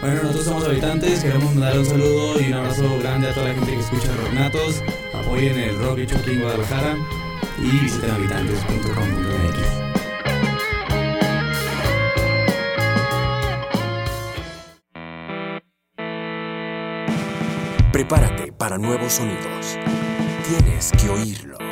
Bueno, 0.00 0.22
nosotros 0.22 0.44
somos 0.44 0.64
habitantes, 0.64 1.22
queremos 1.22 1.54
mandar 1.54 1.78
un 1.78 1.86
saludo 1.86 2.40
y 2.40 2.48
un 2.48 2.54
abrazo 2.54 2.98
grande 3.00 3.28
a 3.28 3.34
toda 3.34 3.48
la 3.48 3.54
gente 3.54 3.72
que 3.72 3.80
escucha 3.80 4.14
Rocknatos. 4.22 4.82
Apoyen 5.14 5.58
el 5.58 5.78
rock 5.78 5.98
hecho 5.98 6.16
aquí 6.18 6.30
en 6.32 6.40
Guadalajara 6.42 6.96
y 7.58 7.78
visiten 7.80 8.10
habitantes.com.mx. 8.10 9.86
Prepárate 17.92 18.35
para 18.66 18.78
nuevos 18.78 19.12
sonidos. 19.12 19.78
Tienes 20.48 20.90
que 21.00 21.08
oírlo. 21.08 21.65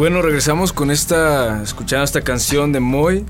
Bueno, 0.00 0.22
regresamos 0.22 0.72
con 0.72 0.90
esta, 0.90 1.62
escuchando 1.62 2.04
esta 2.04 2.22
canción 2.22 2.72
de 2.72 2.80
Moy, 2.80 3.26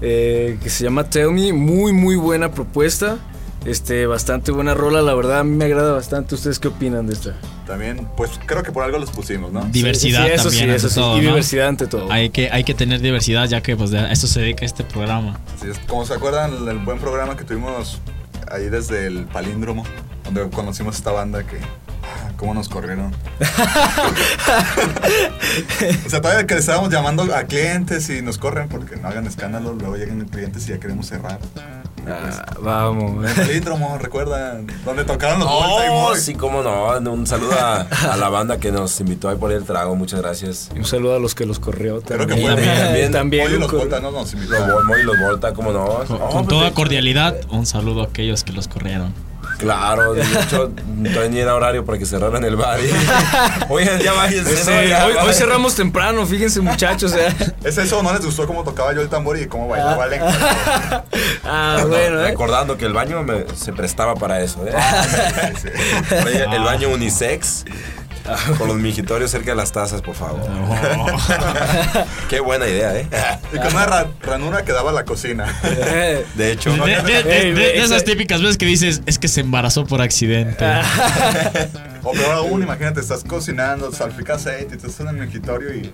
eh, 0.00 0.56
que 0.62 0.70
se 0.70 0.84
llama 0.84 1.10
Tell 1.10 1.32
Me, 1.32 1.52
muy 1.52 1.92
muy 1.92 2.14
buena 2.14 2.52
propuesta, 2.52 3.18
este, 3.64 4.06
bastante 4.06 4.52
buena 4.52 4.72
rola, 4.72 5.02
la 5.02 5.14
verdad 5.14 5.40
a 5.40 5.44
mí 5.44 5.56
me 5.56 5.64
agrada 5.64 5.90
bastante, 5.90 6.36
¿ustedes 6.36 6.60
qué 6.60 6.68
opinan 6.68 7.08
de 7.08 7.14
esta? 7.14 7.34
También, 7.66 8.06
pues 8.16 8.30
creo 8.46 8.62
que 8.62 8.70
por 8.70 8.84
algo 8.84 9.00
los 9.00 9.10
pusimos, 9.10 9.52
¿no? 9.52 9.64
Diversidad 9.72 10.22
Sí, 10.22 10.28
sí, 10.28 10.34
eso 10.34 10.42
también, 10.44 10.60
sí, 10.60 10.70
ante 10.70 10.76
eso 10.76 10.88
sí, 10.90 10.94
todo, 10.94 11.14
y 11.14 11.22
¿no? 11.22 11.28
diversidad 11.30 11.66
ante 11.66 11.86
todo. 11.88 12.12
Hay 12.12 12.30
que, 12.30 12.50
hay 12.52 12.62
que 12.62 12.74
tener 12.74 13.00
diversidad, 13.00 13.48
ya 13.48 13.60
que 13.60 13.76
pues 13.76 13.90
de 13.90 13.98
a 13.98 14.12
eso 14.12 14.28
se 14.28 14.42
dedica 14.42 14.64
este 14.64 14.84
programa. 14.84 15.40
Así 15.56 15.70
es, 15.70 15.78
como 15.88 16.06
se 16.06 16.14
acuerdan 16.14 16.54
el, 16.54 16.68
el 16.68 16.78
buen 16.78 17.00
programa 17.00 17.36
que 17.36 17.42
tuvimos 17.42 18.00
ahí 18.48 18.68
desde 18.68 19.08
el 19.08 19.24
palíndromo, 19.24 19.82
donde 20.22 20.48
conocimos 20.50 20.94
esta 20.94 21.10
banda 21.10 21.42
que. 21.42 21.58
¿Cómo 22.42 22.54
nos 22.54 22.68
corrieron? 22.68 23.12
o 26.06 26.10
sea, 26.10 26.20
todavía 26.20 26.44
que 26.44 26.54
le 26.54 26.60
estábamos 26.60 26.90
llamando 26.90 27.22
a 27.32 27.44
clientes 27.44 28.10
y 28.10 28.20
nos 28.20 28.36
corren 28.36 28.68
porque 28.68 28.96
no 28.96 29.06
hagan 29.06 29.28
escándalo, 29.28 29.74
luego 29.74 29.94
llegan 29.96 30.22
clientes 30.26 30.66
y 30.66 30.70
ya 30.70 30.80
queremos 30.80 31.06
cerrar. 31.06 31.38
Ah, 32.04 32.44
vamos. 32.60 33.24
El 33.30 33.36
palíndromo, 33.46 33.96
recuerdan, 33.96 34.66
donde 34.84 35.04
tocaron 35.04 35.38
los 35.38 35.48
Volta 35.48 35.86
y 35.86 35.88
Oh, 35.90 36.00
Moy. 36.10 36.18
sí, 36.18 36.34
cómo 36.34 36.64
no. 36.64 36.88
Un 37.12 37.28
saludo 37.28 37.52
a, 37.52 37.82
a 37.82 38.16
la 38.16 38.28
banda 38.28 38.58
que 38.58 38.72
nos 38.72 38.98
invitó 38.98 39.28
ahí 39.28 39.36
por 39.36 39.52
el 39.52 39.62
trago. 39.62 39.94
Muchas 39.94 40.20
gracias. 40.20 40.68
Y 40.74 40.80
un 40.80 40.84
saludo 40.84 41.14
a 41.14 41.20
los 41.20 41.36
que 41.36 41.46
los 41.46 41.60
corrió 41.60 42.02
Creo 42.02 42.26
también. 42.26 42.40
que 42.40 42.44
fue 42.44 42.54
También, 42.56 43.12
también. 43.12 43.12
También 43.22 43.44
Moy 43.46 43.54
y 43.54 43.58
los 43.60 43.70
Volta 43.70 44.00
no 44.00 44.10
nos 44.10 44.34
Los. 44.34 44.48
Volmo 44.72 44.96
y 44.98 45.04
los 45.04 45.16
Volta, 45.20 45.54
cómo 45.54 45.70
no. 45.72 45.84
Con, 45.86 46.16
Oh, 46.20 46.28
con 46.28 46.46
pues, 46.46 46.48
toda 46.48 46.72
cordialidad, 46.72 47.36
un 47.50 47.66
saludo 47.66 48.02
a 48.02 48.06
aquellos 48.06 48.42
que 48.42 48.52
los 48.52 48.66
corrieron. 48.66 49.14
Claro, 49.58 50.14
de 50.14 50.22
hecho, 50.22 50.70
todavía 51.12 51.28
ni 51.30 51.38
era 51.40 51.54
horario 51.54 51.84
para 51.84 51.98
que 51.98 52.06
cerraran 52.06 52.42
el 52.44 52.56
bar. 52.56 52.80
y- 52.80 52.90
Oigan, 53.72 53.98
ya 54.00 54.12
váyanse. 54.12 54.56
Sí, 54.56 54.70
no, 54.70 54.82
ya 54.82 55.06
hoy, 55.24 55.32
cerramos 55.34 55.74
temprano, 55.74 56.26
fíjense 56.26 56.60
muchachos. 56.60 57.14
eh. 57.14 57.28
¿Es 57.64 57.78
eso? 57.78 58.02
¿No 58.02 58.12
les 58.12 58.24
gustó 58.24 58.46
cómo 58.46 58.64
tocaba 58.64 58.92
yo 58.92 59.00
el 59.00 59.08
tambor 59.08 59.38
y 59.38 59.46
cómo 59.46 59.68
bailaba 59.68 60.06
el 60.06 60.20
Ah, 61.44 61.84
bueno, 61.88 62.20
¿eh? 62.20 62.28
Recordando 62.28 62.76
que 62.76 62.86
el 62.86 62.92
baño 62.92 63.22
me- 63.22 63.44
se 63.54 63.72
prestaba 63.72 64.14
para 64.14 64.40
eso. 64.40 64.64
¿eh? 64.66 64.72
Oye, 66.26 66.44
el 66.44 66.62
baño 66.62 66.88
unisex. 66.88 67.64
Con 68.58 68.68
los 68.68 68.76
mijitorios 68.76 69.30
cerca 69.30 69.50
de 69.52 69.56
las 69.56 69.72
tazas, 69.72 70.00
por 70.02 70.14
favor. 70.14 70.40
Qué 72.28 72.40
buena 72.40 72.66
idea, 72.68 72.96
¿eh? 72.96 73.06
Y 73.52 73.56
con 73.58 73.74
una 73.74 73.86
ra- 73.86 74.06
ranura 74.22 74.64
que 74.64 74.72
daba 74.72 74.92
la 74.92 75.04
cocina. 75.04 75.46
De 76.34 76.52
hecho, 76.52 76.72
De, 76.72 77.02
de- 77.02 77.22
de- 77.22 77.38
Ey, 77.42 77.52
de- 77.52 77.54
de 77.54 77.74
esa- 77.76 77.84
esas 77.96 78.04
típicas 78.04 78.40
veces 78.40 78.56
que 78.58 78.66
dices, 78.66 79.02
es 79.06 79.18
que 79.18 79.28
se 79.28 79.40
embarazó 79.40 79.84
por 79.86 80.00
accidente. 80.02 80.64
O 82.04 82.12
peor 82.12 82.32
aún, 82.32 82.62
imagínate, 82.62 83.00
estás 83.00 83.22
cocinando, 83.22 83.92
salpicas 83.92 84.44
aceite 84.44 84.74
y 84.74 84.78
te 84.78 84.86
estás 84.88 85.00
en 85.00 85.08
el 85.08 85.16
mingitorio 85.24 85.72
y. 85.74 85.92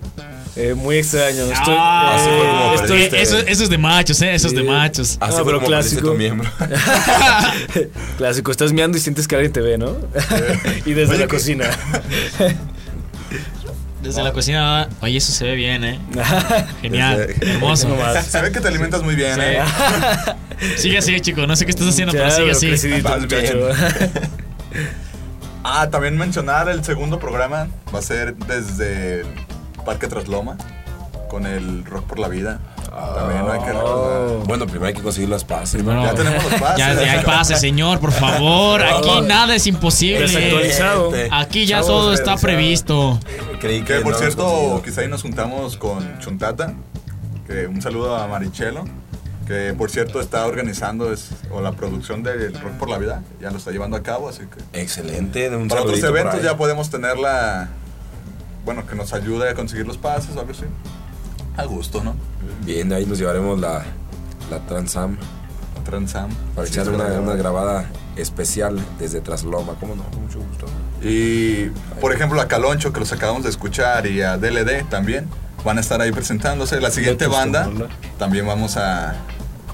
Eh, 0.55 0.73
muy 0.73 0.97
extraño. 0.97 1.43
Estoy, 1.43 1.75
Ah, 1.77 2.15
así 2.15 2.27
fue 2.29 2.37
como 2.47 2.71
eh, 2.71 2.75
estoy- 2.75 2.87
perdiste. 3.09 3.21
eso, 3.21 3.37
eso 3.37 3.63
es 3.63 3.69
de 3.69 3.77
machos, 3.77 4.21
¿eh? 4.23 4.33
Eso 4.33 4.47
es 4.47 4.55
de 4.55 4.63
machos. 4.63 5.09
así 5.11 5.17
Ah, 5.21 5.27
fue 5.31 5.45
pero 5.45 5.59
como 5.59 5.69
perdiste 5.69 5.97
clásico. 5.97 6.11
tu 6.13 6.17
miembro. 6.17 6.49
Clásico, 8.17 8.51
estás 8.51 8.73
meando 8.73 8.97
y 8.97 9.01
sientes 9.01 9.27
que 9.27 9.35
alguien 9.35 9.53
te 9.53 9.61
ve, 9.61 9.77
¿no? 9.77 9.95
y 10.85 10.93
desde 10.93 11.13
Oye, 11.13 11.21
la 11.21 11.27
cocina. 11.27 11.65
Desde 14.01 14.23
la 14.23 14.31
cocina, 14.31 14.87
oye, 15.01 15.17
eso 15.17 15.33
se 15.33 15.43
ve 15.43 15.55
bien, 15.55 15.83
¿eh? 15.83 15.99
Genial, 16.81 17.17
Desde- 17.27 17.51
hermoso. 17.51 17.89
No. 17.89 17.97
Se 18.23 18.41
ve 18.41 18.49
que 18.51 18.61
te 18.61 18.69
alimentas 18.69 19.03
muy 19.03 19.13
bien, 19.13 19.35
Sí. 19.35 19.41
¿eh? 19.43 19.59
Sigue 20.77 20.97
así, 20.99 21.19
chico. 21.19 21.45
No 21.45 21.53
sé 21.57 21.65
qué 21.65 21.71
estás 21.71 21.87
haciendo, 21.89 22.13
pero 22.13 22.31
sigue 22.31 22.51
así. 22.51 22.67
crecidito. 22.69 23.09
Ah, 25.63 25.89
también 25.89 26.17
mencionar 26.17 26.69
el 26.69 26.83
segundo 26.83 27.19
programa 27.19 27.67
va 27.93 27.99
a 27.99 28.01
ser 28.01 28.35
desde 28.35 29.21
el 29.21 29.27
Parque 29.85 30.07
Trasloma 30.07 30.57
con 31.29 31.45
el 31.45 31.85
Rock 31.85 32.05
por 32.05 32.19
la 32.19 32.27
Vida. 32.27 32.59
También 33.15 33.45
hay 33.49 33.59
que 33.59 33.71
recordar. 33.73 34.47
Bueno, 34.47 34.65
primero 34.65 34.87
hay 34.87 34.93
que 34.93 35.01
conseguir 35.01 35.29
las 35.29 35.43
pases. 35.43 35.83
Ya 35.85 36.13
tenemos 36.13 36.43
los 36.43 36.53
pases. 36.59 36.77
Ya, 36.77 36.93
ya 36.93 37.11
hay 37.13 37.23
pases, 37.23 37.59
señor, 37.59 37.99
por 37.99 38.11
favor. 38.11 38.81
Aquí 38.83 39.21
nada 39.21 39.55
es 39.55 39.67
imposible. 39.67 40.21
Desactualizado. 40.21 41.11
Aquí 41.31 41.65
ya 41.65 41.77
Chavos, 41.77 41.87
todo 41.87 42.13
está 42.13 42.37
sea, 42.37 42.41
previsto. 42.41 43.19
Creí 43.59 43.81
que 43.81 43.95
Que 43.95 44.01
por 44.01 44.13
no 44.13 44.17
cierto, 44.17 44.43
conseguido. 44.43 44.81
quizá 44.81 45.01
ahí 45.01 45.07
nos 45.07 45.21
juntamos 45.21 45.77
con 45.77 46.19
Chuntata. 46.19 46.73
Que 47.45 47.67
un 47.67 47.81
saludo 47.81 48.15
a 48.15 48.27
Marichelo. 48.27 48.85
Que 49.49 49.73
por 49.73 49.89
cierto 49.89 50.21
está 50.21 50.45
organizando 50.45 51.11
es, 51.11 51.31
o 51.49 51.59
la 51.59 51.71
producción 51.71 52.21
del 52.21 52.53
Rock 52.53 52.73
por 52.73 52.87
la 52.87 52.99
Vida. 52.99 53.23
Ya 53.41 53.49
lo 53.49 53.57
está 53.57 53.71
llevando 53.71 53.97
a 53.97 54.03
cabo, 54.03 54.29
así 54.29 54.41
que. 54.41 54.79
Excelente. 54.79 55.49
Un 55.55 55.67
Para 55.67 55.81
otros 55.81 56.03
eventos 56.03 56.43
ya 56.43 56.55
podemos 56.55 56.91
tenerla. 56.91 57.69
Bueno, 58.63 58.85
que 58.85 58.93
nos 58.95 59.11
ayude 59.11 59.49
a 59.49 59.55
conseguir 59.55 59.87
los 59.87 59.97
pases 59.97 60.35
o 60.35 60.39
algo 60.41 60.51
así. 60.51 60.65
A 61.57 61.63
gusto, 61.65 62.03
¿no? 62.03 62.15
Bien, 62.63 62.93
ahí 62.93 63.07
nos 63.07 63.17
llevaremos 63.17 63.59
la, 63.59 63.83
la 64.51 64.59
Transam 64.67 65.17
Transam. 65.89 66.29
para 66.55 66.67
Sí, 66.67 66.73
echar 66.73 66.89
una, 66.89 67.05
una 67.19 67.33
grabada 67.33 67.89
especial 68.15 68.79
desde 68.99 69.21
Trasloma. 69.21 69.73
¿Cómo 69.79 69.95
no? 69.95 70.03
Con 70.03 70.23
mucho 70.23 70.39
gusto. 70.39 70.67
Y 71.01 71.69
por 71.99 72.13
ejemplo 72.13 72.39
a 72.39 72.47
Caloncho, 72.47 72.93
que 72.93 72.99
los 72.99 73.11
acabamos 73.11 73.43
de 73.43 73.49
escuchar, 73.49 74.05
y 74.05 74.21
a 74.21 74.37
DLD 74.37 74.87
también, 74.89 75.27
van 75.63 75.77
a 75.77 75.81
estar 75.81 76.01
ahí 76.01 76.11
presentándose. 76.11 76.79
La 76.79 76.91
siguiente 76.91 77.27
banda, 77.27 77.69
también 78.17 78.45
vamos 78.45 78.77
a. 78.77 79.15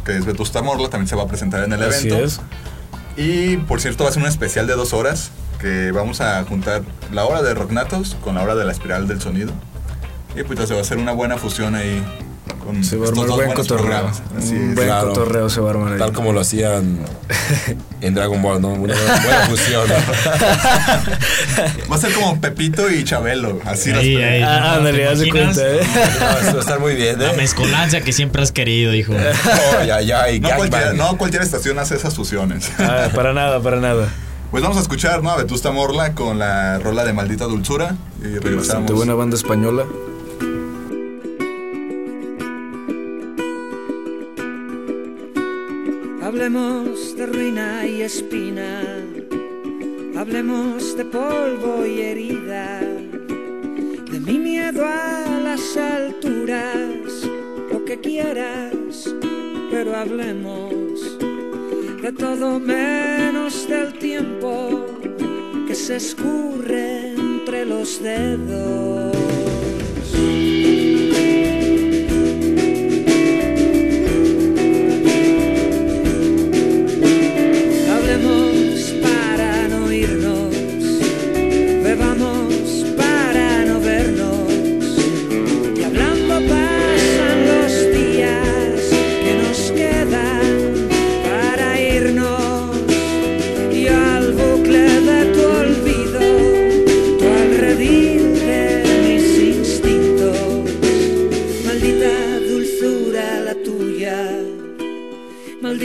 que 0.06 0.16
es 0.16 0.26
Vetusta 0.26 0.62
Morla, 0.62 0.90
también 0.90 1.08
se 1.08 1.16
va 1.16 1.24
a 1.24 1.28
presentar 1.28 1.64
en 1.64 1.74
el 1.74 1.84
Así 1.84 2.08
evento. 2.08 2.24
es. 2.24 2.40
Y 3.18 3.58
por 3.58 3.82
cierto, 3.82 4.04
va 4.04 4.10
a 4.10 4.14
ser 4.14 4.22
un 4.22 4.30
especial 4.30 4.68
de 4.68 4.74
dos 4.76 4.94
horas, 4.94 5.32
que 5.60 5.92
vamos 5.92 6.22
a 6.22 6.44
juntar 6.44 6.84
la 7.12 7.26
hora 7.26 7.42
de 7.42 7.54
Rocknatos 7.54 8.16
con 8.24 8.36
la 8.36 8.44
hora 8.44 8.56
de 8.56 8.66
la 8.66 8.72
espiral 8.72 9.08
del 9.08 9.22
sonido. 9.22 9.52
Y 10.36 10.44
pues 10.44 10.60
se 10.68 10.74
va 10.74 10.80
a 10.80 10.84
hacer 10.84 10.98
una 10.98 11.14
buena 11.14 11.38
fusión 11.38 11.76
ahí 11.76 12.04
con 12.66 12.84
Se 12.84 12.98
va 12.98 13.06
a 13.06 13.10
armar 13.10 13.28
buen 13.30 13.54
cotorreo. 13.54 14.12
Así 14.38 14.56
Un 14.56 14.70
es. 14.72 14.76
buen 14.76 14.88
Claro. 14.88 15.08
cotorreo 15.10 15.50
se 15.50 15.62
va 15.62 15.68
a 15.68 15.72
armar 15.72 15.94
ahí. 15.94 16.00
Tal 16.00 16.12
como 16.14 16.34
lo 16.34 16.40
hacían 16.42 17.00
en 18.02 18.14
Dragon 18.16 18.42
Ball, 18.42 18.62
¿no? 18.62 18.70
Una 18.70 18.94
buena, 18.96 19.48
fusión. 19.48 19.88
¿no? 19.88 19.96
Va 21.92 21.96
a 21.96 22.00
ser 22.00 22.14
como 22.14 22.40
Pepito 22.42 22.90
y 22.90 23.04
Chabelo, 23.04 23.60
así 23.66 23.90
las 23.92 24.00
Ahí. 24.00 24.42
Ah, 24.44 24.76
ándale, 24.76 24.98
¿Te 25.00 25.08
haz 25.08 25.20
de 25.20 25.28
imaginas? 25.28 25.56
cuenta, 25.58 25.76
¿eh? 25.76 25.88
No, 26.20 26.38
esto 26.40 26.52
va 26.54 26.58
a 26.58 26.62
estar 26.62 26.80
muy 26.80 26.96
bien, 26.96 27.20
La 27.20 27.32
¿eh? 27.34 27.38
mezcolanza 27.38 28.02
que 28.02 28.12
siempre 28.14 28.42
has 28.42 28.52
querido, 28.52 28.94
hijo. 28.94 29.14
Oh, 29.14 29.84
ya, 29.84 30.02
ya, 30.02 30.30
y 30.32 30.40
No 30.40 30.50
cualquiera, 30.56 30.94
no 30.94 31.18
cualquier 31.18 31.44
estación 31.44 31.80
hace 31.80 31.96
esas 31.96 32.16
fusiones. 32.16 32.72
Ah, 32.80 33.10
para 33.14 33.34
nada, 33.34 33.60
para 33.62 33.80
nada. 33.80 34.10
Pues 34.52 34.62
vamos 34.64 34.78
a 34.78 34.82
escuchar, 34.82 35.22
¿no? 35.24 35.32
A 35.32 35.38
Vetusta 35.38 35.72
Morla 35.72 36.14
con 36.14 36.40
la 36.40 36.80
rola 36.80 37.04
de 37.04 37.14
Maldita 37.14 37.46
Dulzura. 37.46 37.96
Y 38.22 38.26
regresamos. 38.26 38.68
Bastante 38.68 38.94
buena 38.94 39.14
banda 39.14 39.36
española. 39.36 39.84
Hablemos 46.46 47.18
de 47.18 47.26
ruina 47.26 47.88
y 47.88 48.04
espina, 48.04 48.84
hablemos 50.16 50.96
de 50.96 51.04
polvo 51.06 51.84
y 51.88 52.02
herida, 52.02 52.82
de 54.12 54.20
mi 54.20 54.38
miedo 54.38 54.86
a 54.86 55.40
las 55.44 55.76
alturas, 55.76 57.28
lo 57.72 57.84
que 57.84 58.00
quieras, 58.00 59.12
pero 59.72 59.96
hablemos 59.96 61.18
de 62.04 62.12
todo 62.12 62.60
menos 62.60 63.68
del 63.68 63.98
tiempo 63.98 64.86
que 65.68 65.74
se 65.74 65.96
escurre 65.96 67.16
entre 67.16 67.66
los 67.66 68.04
dedos. 68.04 69.35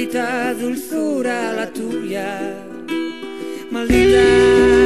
Maldita 0.00 0.54
dulzura 0.54 1.52
la 1.52 1.66
tuya, 1.66 2.56
maldita 3.70 4.79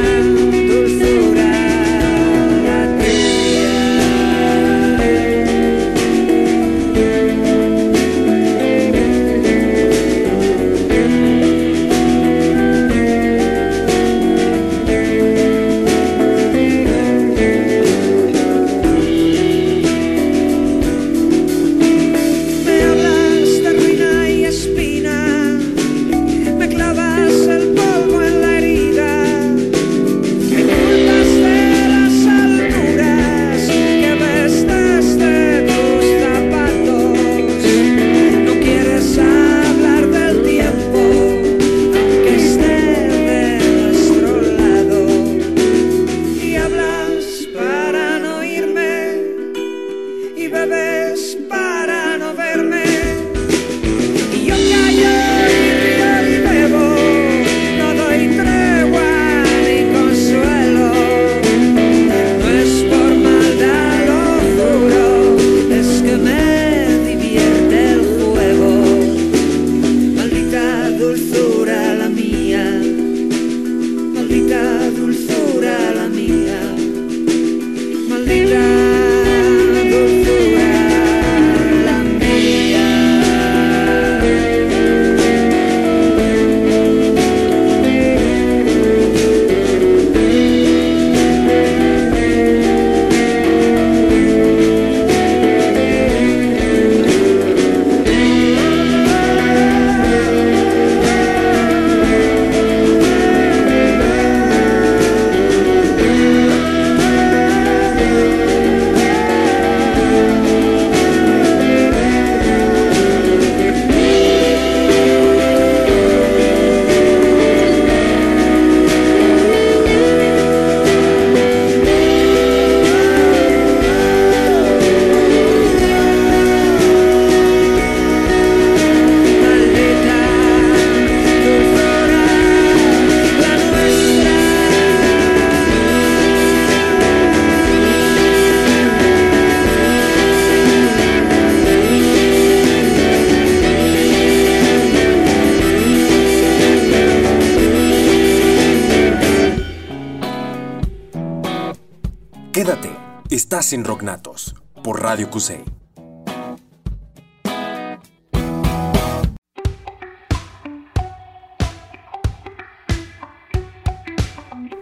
estás 153.45 153.73
en 153.73 153.85
Rocknatos 153.85 154.55
por 154.83 155.03
Radio 155.03 155.29
QC. 155.29 155.63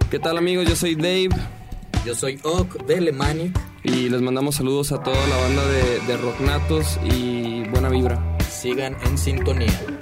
¿Qué 0.10 0.18
tal 0.20 0.38
amigos? 0.38 0.70
Yo 0.70 0.78
soy 0.78 0.96
Dave. 0.96 1.32
Yo 2.06 2.16
soy 2.16 2.40
Ock 2.44 2.86
de 2.86 3.02
Lemanic. 3.02 3.60
Y 3.84 4.08
les 4.08 4.22
mandamos 4.22 4.56
saludos 4.56 4.94
a 4.94 5.04
toda 5.04 5.28
la 5.28 5.36
banda 5.36 5.68
de, 5.68 6.00
de 6.08 6.16
Rocknatos 6.16 6.98
y 7.04 7.68
buena 7.68 7.90
vibra. 7.90 8.38
Sigan 8.50 8.96
en 9.04 9.18
sintonía. 9.18 9.93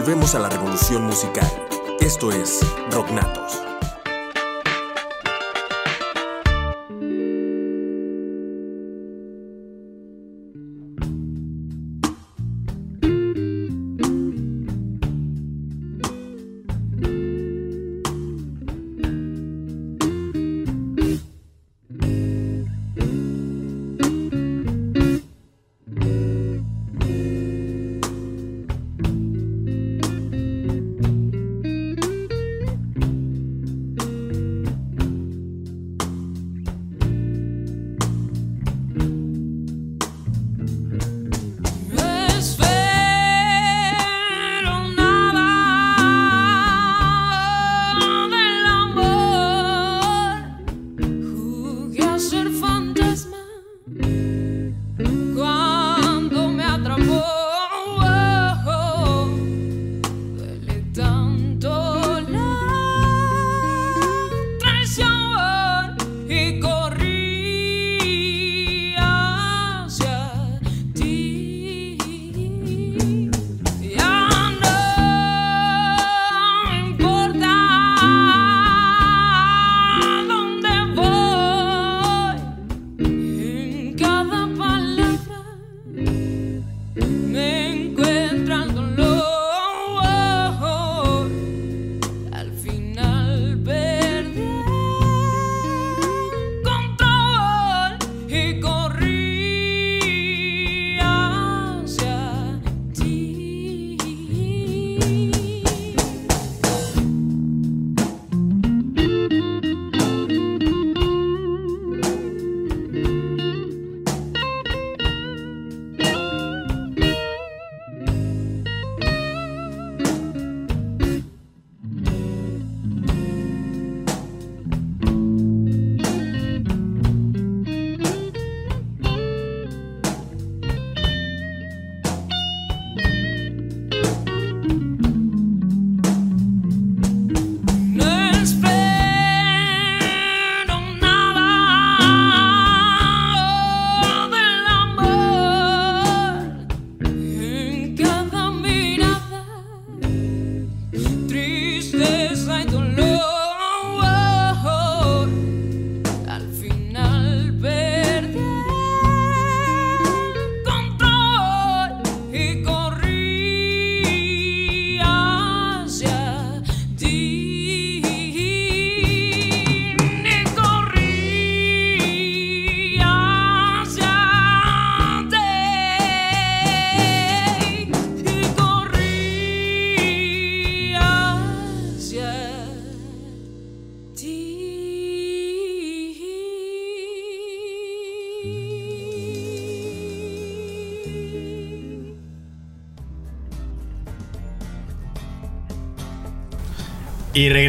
Volvemos 0.00 0.34
a 0.34 0.38
la 0.38 0.48
revolución 0.48 1.04
musical. 1.04 1.68
Esto 2.00 2.32
es 2.32 2.60
Rocknatos. 2.90 3.39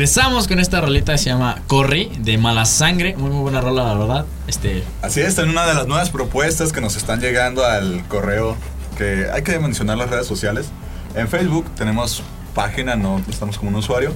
Regresamos 0.02 0.48
con 0.48 0.58
esta 0.58 0.82
rolita 0.82 1.12
que 1.12 1.20
se 1.20 1.30
llama 1.30 1.62
Corri 1.68 2.12
de 2.22 2.40
Mala 2.40 2.66
Sangre. 2.66 3.16
Muy, 3.18 3.30
muy 3.30 3.42
buena 3.42 3.62
rola, 3.62 3.84
la 3.84 3.94
verdad. 3.94 4.26
Este, 4.48 4.84
Así 5.04 5.22
es, 5.22 5.38
en 5.38 5.48
una 5.50 5.68
de 5.68 5.76
las 5.76 5.86
nuevas 5.86 6.10
propuestas 6.10 6.74
que 6.74 6.82
nos 6.82 6.96
están 6.96 7.22
llegando 7.22 7.64
al 7.64 8.04
correo, 8.08 8.58
que 8.98 9.28
hay 9.32 9.44
que 9.44 9.60
mencionar 9.60 10.00
las 10.00 10.10
redes 10.10 10.26
sociales. 10.26 10.72
En 11.14 11.28
Facebook 11.28 11.70
tenemos 11.76 12.24
página, 12.56 12.96
no 12.96 13.22
estamos 13.30 13.60
como 13.60 13.70
un 13.70 13.76
usuario, 13.76 14.16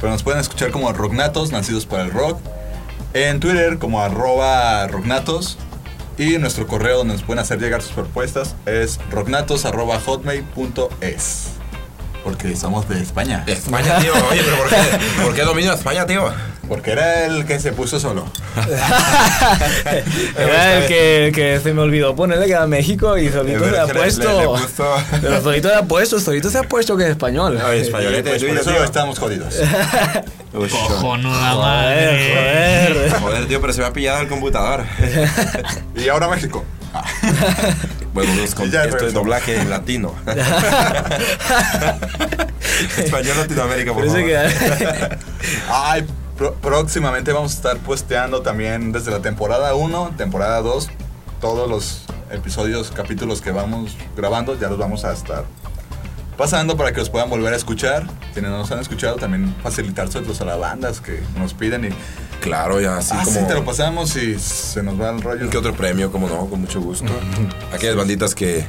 pero 0.00 0.10
nos 0.10 0.22
pueden 0.22 0.40
escuchar 0.40 0.70
como 0.70 0.90
Rocknatos, 0.94 1.52
nacidos 1.52 1.84
para 1.84 2.04
el 2.04 2.12
rock. 2.12 2.38
En 3.12 3.38
Twitter 3.38 3.76
como 3.76 4.00
arroba 4.00 4.86
rocknatos. 4.86 5.58
Y 6.16 6.38
nuestro 6.38 6.66
correo 6.66 6.96
donde 6.96 7.12
nos 7.12 7.22
pueden 7.24 7.40
hacer 7.40 7.60
llegar 7.60 7.82
sus 7.82 7.92
propuestas 7.92 8.56
es 8.64 8.98
rocknatos 9.10 9.66
arroba 9.66 10.00
hotmail.es. 10.00 11.55
Porque 12.26 12.56
somos 12.56 12.88
de 12.88 13.00
España. 13.00 13.44
De 13.46 13.52
España, 13.52 14.00
tío. 14.00 14.12
Oye, 14.32 14.42
pero 14.44 14.56
¿por 14.56 14.68
qué, 14.68 14.76
¿por 15.22 15.32
qué 15.34 15.42
dominio 15.42 15.70
de 15.70 15.76
España, 15.76 16.04
tío? 16.06 16.28
Porque 16.66 16.90
era 16.90 17.24
el 17.24 17.46
que 17.46 17.60
se 17.60 17.70
puso 17.72 18.00
solo. 18.00 18.26
Era 20.36 20.78
el 20.78 20.86
que, 20.88 21.26
el 21.28 21.32
que 21.32 21.60
se 21.62 21.72
me 21.72 21.82
olvidó 21.82 22.16
ponerle 22.16 22.46
que 22.46 22.52
era 22.52 22.66
México 22.66 23.16
y 23.16 23.28
solito 23.30 23.60
Le- 23.64 23.70
se 23.70 23.78
ha 23.78 23.84
le- 23.86 23.92
le- 23.92 24.00
puesto. 24.00 24.40
le 24.40 24.46
puso- 24.46 24.96
Pero 25.22 25.40
solito 25.42 25.68
se 25.68 25.74
ha 25.76 25.82
puesto, 25.82 26.18
solito 26.18 26.50
se 26.50 26.58
ha 26.58 26.62
puesto 26.64 26.96
que 26.96 27.04
es 27.04 27.10
español. 27.10 27.60
Ay, 27.64 27.80
españolete, 27.82 28.30
Pues 28.30 28.42
por 28.42 28.56
eso 28.58 28.82
estamos 28.84 29.18
jodidos. 29.20 29.54
Cojonuda 30.52 31.54
madre. 31.54 32.34
joder. 32.34 33.10
Joder, 33.20 33.46
tío, 33.46 33.60
pero 33.60 33.72
se 33.72 33.80
me 33.82 33.86
ha 33.86 33.92
pillado 33.92 34.20
el 34.22 34.28
computador. 34.28 34.82
Y 35.94 36.08
ahora 36.08 36.26
México. 36.28 36.64
Bueno, 38.16 38.32
pues, 38.38 38.54
con- 38.54 38.70
Ya 38.70 38.84
esto 38.84 39.06
es 39.06 39.12
doblaje 39.12 39.60
en 39.60 39.68
latino. 39.68 40.14
Español 42.98 43.36
Latinoamérica, 43.36 43.92
por 43.92 44.06
favor. 44.06 44.24
que- 44.24 45.18
Ay, 45.70 46.06
próximamente 46.62 47.32
vamos 47.32 47.52
a 47.52 47.56
estar 47.56 47.76
posteando 47.78 48.40
también 48.40 48.90
desde 48.92 49.10
la 49.10 49.20
temporada 49.20 49.74
1, 49.74 50.14
temporada 50.16 50.62
2, 50.62 50.88
todos 51.42 51.68
los 51.68 52.04
episodios, 52.30 52.90
capítulos 52.90 53.42
que 53.42 53.50
vamos 53.50 53.94
grabando, 54.16 54.58
ya 54.58 54.68
los 54.68 54.78
vamos 54.78 55.04
a 55.04 55.12
estar 55.12 55.44
pasando 56.38 56.76
para 56.78 56.92
que 56.92 56.98
los 57.00 57.10
puedan 57.10 57.28
volver 57.28 57.52
a 57.52 57.56
escuchar. 57.56 58.06
Quienes 58.32 58.50
no 58.50 58.56
nos 58.58 58.72
han 58.72 58.78
escuchado, 58.80 59.16
también 59.16 59.54
facilitárselos 59.62 60.40
a 60.40 60.44
las 60.46 60.58
bandas 60.58 61.00
que 61.02 61.22
nos 61.38 61.52
piden 61.52 61.84
y. 61.84 61.88
Claro, 62.40 62.80
ya 62.80 62.98
así 62.98 63.12
ah, 63.14 63.22
como. 63.24 63.40
sí, 63.40 63.46
te 63.46 63.54
lo 63.54 63.64
pasamos 63.64 64.16
y 64.16 64.38
se 64.38 64.82
nos 64.82 65.00
va 65.00 65.10
el 65.10 65.20
rollo. 65.20 65.50
¿Qué 65.50 65.56
otro 65.56 65.74
premio? 65.74 66.12
Como 66.12 66.28
no, 66.28 66.46
con 66.46 66.60
mucho 66.60 66.80
gusto. 66.80 67.06
Aquellas 67.72 67.96
banditas 67.96 68.34
que 68.34 68.64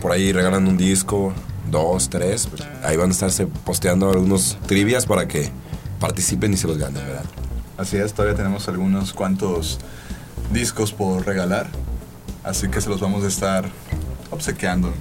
por 0.00 0.12
ahí 0.12 0.32
regalan 0.32 0.66
un 0.66 0.76
disco, 0.76 1.32
dos, 1.70 2.08
tres, 2.08 2.46
pues, 2.46 2.62
ahí 2.82 2.96
van 2.96 3.10
a 3.10 3.12
estarse 3.12 3.46
posteando 3.46 4.10
algunos 4.10 4.58
trivias 4.66 5.06
para 5.06 5.28
que 5.28 5.50
participen 5.98 6.52
y 6.54 6.56
se 6.56 6.66
los 6.66 6.78
ganen, 6.78 7.04
¿verdad? 7.04 7.24
Así 7.76 7.96
es, 7.96 8.12
todavía 8.12 8.36
tenemos 8.36 8.68
algunos 8.68 9.12
cuantos 9.12 9.78
discos 10.52 10.92
por 10.92 11.26
regalar. 11.26 11.68
Así 12.42 12.68
que 12.68 12.80
se 12.80 12.88
los 12.88 13.00
vamos 13.00 13.24
a 13.24 13.28
estar 13.28 13.64
obsequiando 14.30 14.92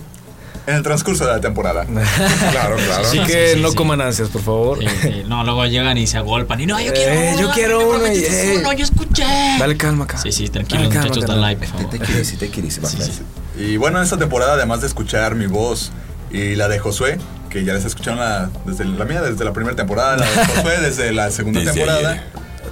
en 0.70 0.76
el 0.76 0.84
transcurso 0.84 1.26
de 1.26 1.32
la 1.34 1.41
temporada. 1.41 1.86
claro, 2.51 2.76
claro. 2.78 3.07
Así 3.07 3.20
que 3.22 3.57
no 3.59 3.74
coman 3.74 4.01
ansias, 4.01 4.30
por 4.30 4.41
favor. 4.41 4.80
Sí, 4.80 4.88
sí. 5.01 5.24
No, 5.28 5.43
luego 5.43 5.65
llegan 5.65 5.97
y 5.97 6.07
se 6.07 6.17
agolpan. 6.17 6.59
Y 6.61 6.65
no, 6.65 6.80
yo 6.80 6.93
quiero 6.93 7.11
Eh, 7.13 7.32
uno, 7.34 7.41
yo 7.41 7.51
quiero 7.53 7.80
me 7.80 7.86
uno, 7.86 7.97
prometiste 7.99 8.53
eh. 8.53 8.57
uno, 8.59 8.74
yo 8.74 8.84
escuché. 8.84 9.24
Dale 9.59 9.78
calma 9.78 10.03
acá. 10.05 10.17
Sí, 10.17 10.32
sí, 10.32 10.47
tranquilos, 10.49 10.84
Dale 10.84 10.93
calma, 10.93 11.15
muchachos, 11.15 11.38
like, 11.39 11.65
por 11.67 11.76
favor. 11.76 11.89
Te 11.91 11.99
quieres, 11.99 12.38
te 12.38 12.49
quieres, 12.49 12.74
Sí, 12.76 12.97
sí, 13.01 13.11
sí. 13.11 13.61
Y 13.63 13.78
bueno, 13.78 13.97
en 13.97 14.03
esta 14.03 14.17
temporada, 14.17 14.53
además 14.53 14.82
de 14.82 14.88
escuchar 14.88 15.36
mi 15.36 15.47
voz 15.47 15.91
y 16.32 16.55
la 16.55 16.67
de 16.67 16.80
Josué, 16.80 17.17
que 17.49 17.65
ya 17.65 17.74
les 17.74 17.84
escucharon 17.86 18.20
la, 18.20 18.49
desde 18.65 18.86
la 18.86 19.05
mía, 19.05 19.22
desde 19.22 19.43
la 19.43 19.53
primera 19.53 19.76
temporada, 19.76 20.17
la 20.17 20.26
de 20.30 20.45
Josué 20.55 20.78
desde 20.82 21.11
la 21.11 21.32
segunda 21.32 21.59
Desde 21.61 21.74
temporada. 21.74 22.11
ayer. 22.11 22.24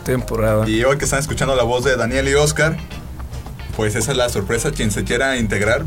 Temporada. 0.05 0.69
Y 0.69 0.83
hoy 0.83 0.97
que 0.97 1.05
están 1.05 1.19
escuchando 1.19 1.55
la 1.55 1.63
voz 1.63 1.83
de 1.83 1.97
Daniel 1.97 2.27
y 2.29 2.35
Oscar, 2.35 2.77
pues 3.75 3.95
esa 3.95 4.11
es 4.11 4.17
la 4.17 4.29
sorpresa. 4.29 4.71
Quien 4.71 4.91
se 4.91 5.03
quiera 5.03 5.37
integrar, 5.37 5.83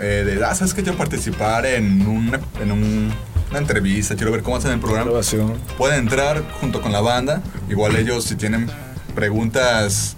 eh, 0.00 0.24
de, 0.24 0.44
ah, 0.44 0.54
¿sabes 0.54 0.74
que 0.74 0.82
Quiero 0.82 0.96
participar 0.98 1.66
en, 1.66 2.06
una, 2.06 2.40
en 2.60 2.72
un- 2.72 3.12
una 3.50 3.58
entrevista, 3.58 4.14
quiero 4.14 4.30
ver 4.32 4.42
cómo 4.42 4.56
hacen 4.56 4.70
el 4.72 4.78
programa. 4.80 5.06
Grabación. 5.06 5.54
Pueden 5.76 6.00
entrar 6.00 6.42
junto 6.60 6.80
con 6.80 6.92
la 6.92 7.00
banda. 7.00 7.42
Igual 7.68 7.96
ellos, 7.96 8.24
si 8.24 8.36
tienen 8.36 8.70
preguntas. 9.14 10.16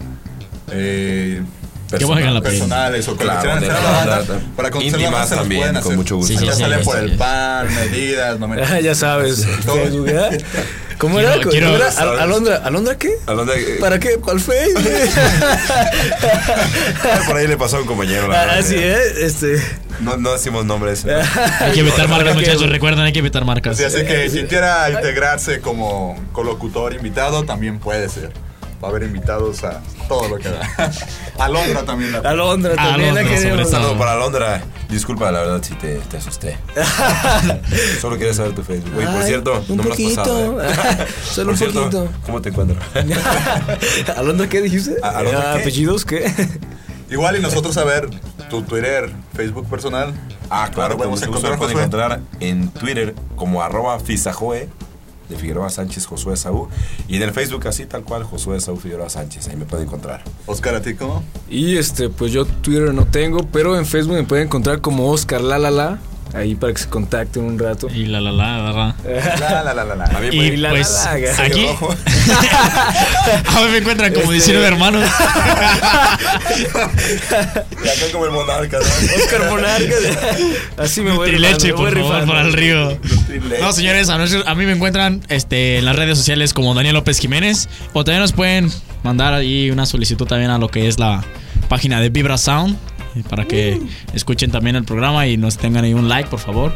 Eh, 0.70 1.42
pena. 1.90 2.40
personales 2.40 3.06
o 3.08 3.16
que 3.16 3.24
Claro, 3.24 3.40
quieran 3.40 3.58
hacer 3.58 3.70
a 3.70 3.74
la 3.74 3.90
banda, 3.90 4.16
banda, 4.20 4.40
para 4.56 4.70
conocerla 4.70 5.10
más 5.10 5.28
se 5.28 5.34
las 5.34 5.40
también, 5.42 5.60
pueden 5.60 5.74
con 5.74 5.82
hacer. 5.82 5.96
mucho 5.96 6.16
gusto. 6.16 6.32
Sí, 6.32 6.38
sí, 6.38 6.46
ya 6.46 6.52
sí, 6.54 6.60
salen 6.62 6.78
sí, 6.78 6.84
por 6.86 6.96
sí. 6.98 7.04
el 7.04 7.16
pan, 7.18 7.66
medidas, 7.74 8.38
no 8.38 8.48
me... 8.48 8.82
Ya 8.82 8.94
sabes. 8.94 9.46
Todo. 9.66 10.06
¿eh? 11.02 11.02
¿Cómo 11.02 11.16
Quiero- 11.16 11.32
era? 11.32 11.38
¿Cómo 11.42 11.50
quiero- 11.50 11.76
era? 11.76 11.90
¿sabes? 11.90 12.12
Al- 12.12 12.20
¿Alondra? 12.20 12.56
¿Alondra 12.64 12.96
qué? 12.96 13.10
¿A 13.26 13.32
dónde? 13.32 13.76
¿Para 13.80 13.98
qué? 13.98 14.16
¿Cuál 14.18 14.38
Facebook? 14.40 14.82
Por 17.26 17.36
ahí 17.36 17.46
le 17.46 17.56
pasó 17.56 17.78
a 17.78 17.80
un 17.80 17.86
compañero. 17.86 18.28
la 18.28 18.40
verdad, 18.44 18.58
Así 18.58 18.74
que 18.74 18.92
es, 18.92 19.16
este. 19.18 19.62
No, 20.00 20.16
no 20.16 20.32
decimos 20.32 20.64
nombres. 20.64 21.04
Hay 21.60 21.72
que 21.72 21.80
evitar 21.80 22.08
marcas, 22.08 22.34
muchachos. 22.34 22.68
Recuerden, 22.68 23.00
hay 23.04 23.12
que 23.12 23.20
evitar 23.20 23.44
marcas. 23.44 23.76
Sí, 23.76 23.84
así 23.84 24.04
que 24.04 24.28
quien 24.30 24.46
quiera 24.46 24.90
integrarse 24.90 25.60
como 25.60 26.18
colocutor 26.32 26.94
invitado 26.94 27.44
también 27.44 27.78
puede 27.78 28.08
ser. 28.08 28.32
Va 28.82 28.88
a 28.88 28.90
haber 28.90 29.04
invitados 29.04 29.62
a 29.62 29.80
todo 30.08 30.28
lo 30.28 30.36
que 30.38 30.48
da. 30.48 30.68
A 31.38 31.48
Londra 31.48 31.84
también. 31.84 32.12
La 32.12 32.30
Alondra 32.30 32.74
también 32.74 33.14
la 33.14 33.20
Alondra, 33.20 33.22
sobre 33.22 33.36
queremos. 33.36 33.58
Un 33.66 33.70
todo. 33.70 33.80
saludo 33.82 33.98
para 33.98 34.16
Londra. 34.16 34.62
Disculpa, 34.88 35.30
la 35.30 35.40
verdad, 35.40 35.62
si 35.62 35.74
te, 35.74 35.96
te 35.98 36.16
asusté. 36.16 36.58
Solo 38.00 38.18
quería 38.18 38.34
saber 38.34 38.54
tu 38.54 38.62
Facebook. 38.62 38.92
Oye, 38.96 39.06
por 39.06 39.22
cierto, 39.22 39.64
un 39.68 39.76
no 39.76 39.82
me 39.84 39.88
lo 39.88 39.94
has 39.94 40.00
pasado. 40.16 40.56
poquito. 40.56 40.62
¿eh? 40.64 41.06
Solo 41.30 41.44
por 41.46 41.52
un 41.52 41.58
cierto, 41.58 41.80
poquito. 41.80 42.08
¿cómo 42.26 42.42
te 42.42 42.48
encuentro? 42.50 42.76
¿Alondra 44.16 44.48
qué 44.48 44.60
dijiste? 44.60 44.96
¿A- 45.02 45.10
Alondra 45.18 45.52
Ah, 45.52 45.54
qué? 45.56 45.60
¿Apellidos 45.62 46.04
qué? 46.04 46.32
Igual 47.10 47.36
y 47.36 47.40
nosotros 47.40 47.76
a 47.76 47.84
ver 47.84 48.08
tu 48.50 48.62
Twitter, 48.62 49.10
Facebook 49.34 49.68
personal. 49.68 50.12
Ah, 50.50 50.70
claro, 50.72 50.96
podemos 50.96 51.20
podemos 51.20 51.70
encontrar, 51.70 52.20
en 52.40 52.68
Twitter 52.68 53.14
como 53.36 53.62
arroba 53.62 53.98
fisajoe 54.00 54.68
de 55.32 55.38
Figueroa 55.38 55.70
Sánchez 55.70 56.06
Josué 56.06 56.36
Saúl 56.36 56.68
y 57.08 57.16
en 57.16 57.22
el 57.22 57.32
Facebook 57.32 57.66
así 57.66 57.86
tal 57.86 58.04
cual 58.04 58.24
Josué 58.24 58.60
Saúl 58.60 58.78
Figueroa 58.78 59.08
Sánchez, 59.08 59.48
ahí 59.48 59.56
me 59.56 59.64
pueden 59.64 59.86
encontrar. 59.86 60.22
Oscar, 60.46 60.74
¿a 60.74 60.82
ti 60.82 60.94
cómo? 60.94 61.24
Y 61.48 61.76
este, 61.76 62.08
pues 62.08 62.32
yo 62.32 62.44
Twitter 62.44 62.92
no 62.94 63.06
tengo, 63.06 63.40
pero 63.50 63.76
en 63.76 63.86
Facebook 63.86 64.14
me 64.14 64.24
pueden 64.24 64.46
encontrar 64.46 64.80
como 64.80 65.10
Oscar 65.10 65.40
La 65.40 65.58
La 65.58 65.70
La. 65.70 65.98
Ahí 66.34 66.54
para 66.54 66.72
que 66.72 66.78
se 66.80 66.88
contacten 66.88 67.42
un 67.44 67.58
rato. 67.58 67.88
Y 67.94 68.06
la 68.06 68.18
la 68.20 68.32
la, 68.32 68.56
la, 68.58 68.72
la. 68.72 68.94
La, 69.38 69.62
la, 69.62 69.74
la, 69.74 69.84
la, 69.84 69.94
la. 69.96 70.04
A 70.16 70.20
mí 70.20 70.28
Y 70.34 70.56
la, 70.56 70.70
pues 70.70 70.90
la, 71.04 71.18
la, 71.18 71.44
aquí 71.44 71.66
rojo. 71.66 71.94
a 71.94 73.60
mí 73.60 73.68
me 73.70 73.78
encuentran 73.78 74.12
como 74.14 74.32
Este- 74.32 74.52
19 74.52 74.66
hermanos. 74.66 75.04
y 77.84 77.88
acá 77.88 78.12
como 78.12 78.24
el 78.26 78.30
monarca, 78.32 78.78
¿no? 78.78 78.84
Oscar 79.22 79.50
Monarca. 79.50 79.94
Así 80.78 81.00
me 81.02 81.12
voy 81.12 81.30
Trileche, 81.30 81.72
por 81.74 81.92
voy 81.92 82.02
favor, 82.02 82.14
rifando. 82.14 82.26
para 82.32 82.40
el 82.46 82.52
río. 82.52 82.98
No, 83.60 83.72
señores, 83.72 84.08
a, 84.08 84.18
nosotros- 84.18 84.46
a 84.46 84.54
mí 84.54 84.64
me 84.66 84.72
encuentran 84.72 85.22
este, 85.28 85.78
en 85.78 85.84
las 85.84 85.96
redes 85.96 86.16
sociales 86.18 86.52
como 86.54 86.74
Daniel 86.74 86.94
López 86.94 87.18
Jiménez. 87.18 87.68
O 87.92 88.04
también 88.04 88.22
nos 88.22 88.32
pueden 88.32 88.70
mandar 89.02 89.34
ahí 89.34 89.70
una 89.70 89.86
solicitud 89.86 90.26
también 90.26 90.50
a 90.50 90.58
lo 90.58 90.68
que 90.68 90.88
es 90.88 90.98
la 90.98 91.22
página 91.68 92.00
de 92.00 92.08
Vibra 92.10 92.38
Sound. 92.38 92.78
Para 93.28 93.44
que 93.46 93.80
escuchen 94.14 94.50
también 94.50 94.76
el 94.76 94.84
programa 94.84 95.26
y 95.26 95.36
nos 95.36 95.58
tengan 95.58 95.84
ahí 95.84 95.94
un 95.94 96.08
like, 96.08 96.28
por 96.28 96.38
favor. 96.38 96.72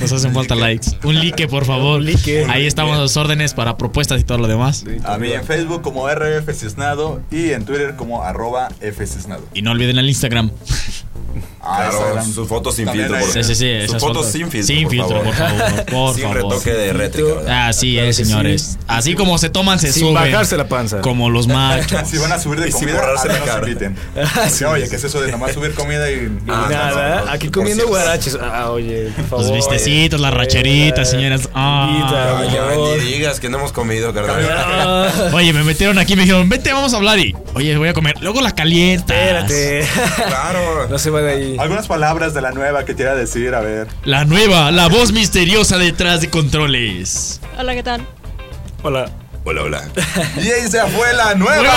Nos 0.00 0.12
hacen 0.12 0.32
falta 0.32 0.54
likes. 0.54 0.88
Un 1.04 1.16
like, 1.16 1.48
por 1.48 1.64
favor. 1.64 2.00
Un 2.00 2.06
like. 2.06 2.46
Ahí 2.48 2.66
estamos 2.66 2.96
a 2.96 3.02
las 3.02 3.16
órdenes 3.16 3.54
para 3.54 3.76
propuestas 3.76 4.20
y 4.20 4.24
todo 4.24 4.38
lo 4.38 4.48
demás. 4.48 4.84
A 5.04 5.18
mí 5.18 5.32
en 5.32 5.44
Facebook 5.44 5.82
como 5.82 6.08
RF 6.08 6.52
Cisnado 6.54 7.22
y 7.30 7.50
en 7.50 7.64
Twitter 7.64 7.96
como 7.96 8.22
arroba 8.22 8.68
F 8.80 9.06
Cisnado. 9.06 9.42
Y 9.54 9.62
no 9.62 9.72
olviden 9.72 9.98
el 9.98 10.08
Instagram. 10.08 10.50
Ah, 11.66 11.88
Claro, 11.90 12.24
sus 12.24 12.46
fotos 12.48 12.74
sin 12.74 12.88
filtro. 12.88 13.18
por 13.18 13.30
Sí, 13.30 13.42
sí, 13.44 13.54
sí. 13.54 13.80
Sus 13.86 13.92
fotos 14.00 14.16
fotos. 14.18 14.32
sin 14.32 14.50
filtro. 14.50 14.66
Sin 14.74 14.82
por 14.84 14.90
filtro, 14.92 15.08
favor. 15.08 15.24
por 15.24 15.34
favor. 15.34 15.84
Por 15.86 16.14
sin 16.16 16.22
favor. 16.24 16.36
retoque 16.36 16.70
de 16.72 16.92
rétrica. 16.92 17.68
Así 17.68 17.98
es, 17.98 18.16
señores. 18.16 18.78
Así 18.86 19.14
como 19.14 19.38
se 19.38 19.48
toman, 19.50 19.78
se 19.78 19.92
Sin 19.92 20.02
suben. 20.02 20.14
bajarse 20.14 20.56
la 20.56 20.68
panza. 20.68 21.00
Como 21.00 21.30
los 21.30 21.46
machos. 21.48 22.08
Si 22.08 22.18
van 22.18 22.32
a 22.32 22.38
subir 22.38 22.60
de 22.60 22.68
Y 22.68 22.72
sin 22.72 22.80
comida, 22.82 23.00
borrarse 23.00 23.28
la 23.28 23.38
cara. 23.40 23.66
inviten. 23.68 23.96
Ah, 24.16 24.48
sí. 24.48 24.64
Oye, 24.64 24.88
¿qué 24.88 24.96
es 24.96 25.04
eso 25.04 25.20
de 25.20 25.30
nomás 25.30 25.52
subir 25.52 25.74
comida 25.74 26.10
y... 26.10 26.28
Ah, 26.48 26.66
Nada, 26.70 27.18
no, 27.20 27.24
no, 27.26 27.32
aquí 27.32 27.48
comiendo 27.48 27.86
guaraches. 27.86 28.36
Ah, 28.40 28.70
oye, 28.70 29.10
por 29.16 29.24
favor. 29.26 29.44
Los 29.46 29.54
vistecitos, 29.54 30.20
las 30.20 30.34
racheritas, 30.34 31.08
señoras. 31.10 31.48
Ah. 31.54 32.42
Ya, 32.52 32.76
ni 32.76 33.12
digas 33.12 33.40
que 33.40 33.48
no 33.48 33.58
hemos 33.58 33.72
comido, 33.72 34.12
carnal. 34.12 35.10
Oye, 35.32 35.52
me 35.52 35.62
metieron 35.64 35.98
aquí 35.98 36.12
y 36.14 36.16
me 36.16 36.22
dijeron, 36.22 36.48
vente, 36.48 36.72
vamos 36.72 36.92
a 36.94 36.96
hablar. 36.96 37.18
Y, 37.18 37.34
oye, 37.54 37.76
voy 37.76 37.88
a 37.88 37.92
comer. 37.94 38.14
Luego 38.20 38.40
la 38.40 38.52
calientas. 38.52 39.16
Espérate. 39.16 39.86
Claro. 40.28 40.88
No 40.88 40.98
se 40.98 41.10
va 41.10 41.20
de 41.22 41.30
ahí. 41.32 41.53
Algunas 41.58 41.86
palabras 41.86 42.34
de 42.34 42.40
la 42.40 42.52
nueva 42.52 42.84
que 42.84 42.94
quiera 42.94 43.14
decir, 43.14 43.54
a 43.54 43.60
ver. 43.60 43.86
La 44.04 44.24
nueva, 44.24 44.70
la 44.70 44.88
voz 44.88 45.12
misteriosa 45.12 45.78
detrás 45.78 46.20
de 46.20 46.30
controles. 46.30 47.40
Hola, 47.58 47.74
¿qué 47.74 47.82
tal? 47.82 48.06
Hola. 48.82 49.10
Hola, 49.44 49.62
hola. 49.62 49.84
Y 50.42 50.48
ahí 50.50 50.68
se 50.70 50.80
fue 50.86 51.12
la 51.14 51.34
nueva. 51.34 51.72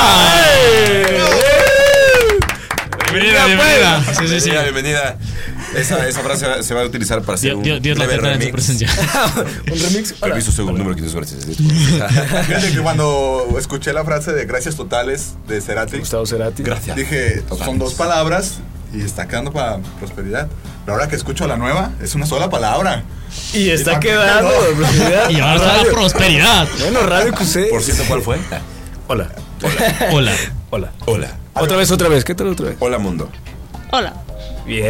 Bienvenida, 3.11 3.45
bienvenida. 3.45 4.03
Sí, 4.17 4.27
sí, 4.27 4.39
sí. 4.39 4.49
Bienvenida, 4.51 4.63
bienvenida. 4.63 5.17
Esa, 5.75 6.07
esa 6.07 6.21
frase 6.21 6.63
se 6.63 6.73
va 6.73 6.81
a 6.81 6.85
utilizar 6.85 7.21
para 7.21 7.33
hacer 7.35 7.57
Dios, 7.57 7.77
un 7.77 7.83
Dios, 7.83 7.97
breve 7.97 8.13
tendrá 8.13 8.33
en 8.33 8.41
su 8.41 8.47
remix. 8.47 8.53
presencia. 8.53 8.89
Un 9.71 9.79
remix. 9.79 10.11
Hola. 10.21 10.33
Permiso, 10.33 10.51
segundo 10.53 10.77
número 10.79 10.95
547. 10.95 12.43
Fíjate 12.47 12.71
que 12.71 12.79
cuando 12.79 13.47
escuché 13.59 13.91
la 13.93 14.05
frase 14.05 14.31
de 14.31 14.45
gracias 14.45 14.75
totales 14.75 15.33
de 15.47 15.59
Cerati, 15.61 15.97
Gustavo 15.99 16.25
Cerati. 16.25 16.63
Gracias. 16.63 16.95
dije, 16.95 17.41
Totales. 17.41 17.65
son 17.65 17.79
dos 17.79 17.93
palabras 17.95 18.59
y 18.93 19.01
está 19.01 19.27
quedando 19.27 19.51
para 19.51 19.77
prosperidad. 19.99 20.47
Pero 20.85 20.95
ahora 20.95 21.07
que 21.09 21.15
escucho 21.15 21.47
la 21.47 21.57
nueva, 21.57 21.91
es 22.01 22.15
una 22.15 22.25
sola 22.25 22.49
palabra. 22.49 23.03
Y 23.53 23.69
está 23.69 23.93
Y 23.93 23.99
quedando. 23.99 24.49
prosperidad. 24.77 25.29
Y 25.29 25.39
ahora 25.39 25.55
está 25.57 25.77
la 25.83 25.91
prosperidad. 25.91 26.67
Bueno, 26.79 26.99
Radio 27.01 27.33
QC. 27.33 27.69
Por 27.69 27.81
cierto, 27.83 28.03
¿cuál 28.07 28.21
fue? 28.21 28.37
Hola. 29.07 29.29
Hola. 30.11 30.33
Hola. 30.69 30.91
Hola. 31.05 31.31
Otra 31.53 31.77
vez, 31.77 31.91
otra 31.91 32.07
vez. 32.07 32.23
¿Qué 32.23 32.35
tal 32.35 32.47
otra 32.47 32.67
vez? 32.67 32.77
Hola, 32.79 32.97
mundo. 32.99 33.29
Hola. 33.91 34.13
Bien. 34.65 34.85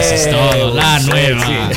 Eso 0.00 0.14
es 0.14 0.30
todo, 0.30 0.74
la 0.74 0.98
nueva. 1.00 1.70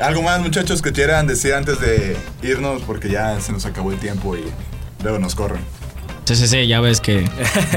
Algo 0.00 0.22
más, 0.22 0.40
muchachos, 0.40 0.82
que 0.82 0.92
quieran 0.92 1.26
decir 1.26 1.54
antes 1.54 1.80
de 1.80 2.16
irnos, 2.42 2.82
porque 2.82 3.08
ya 3.08 3.40
se 3.40 3.52
nos 3.52 3.66
acabó 3.66 3.92
el 3.92 3.98
tiempo 3.98 4.36
y 4.36 4.44
luego 5.02 5.18
nos 5.18 5.34
corren. 5.34 5.60
Sí, 6.24 6.36
sí, 6.36 6.46
sí, 6.46 6.66
ya 6.68 6.80
ves 6.80 7.00
que 7.00 7.28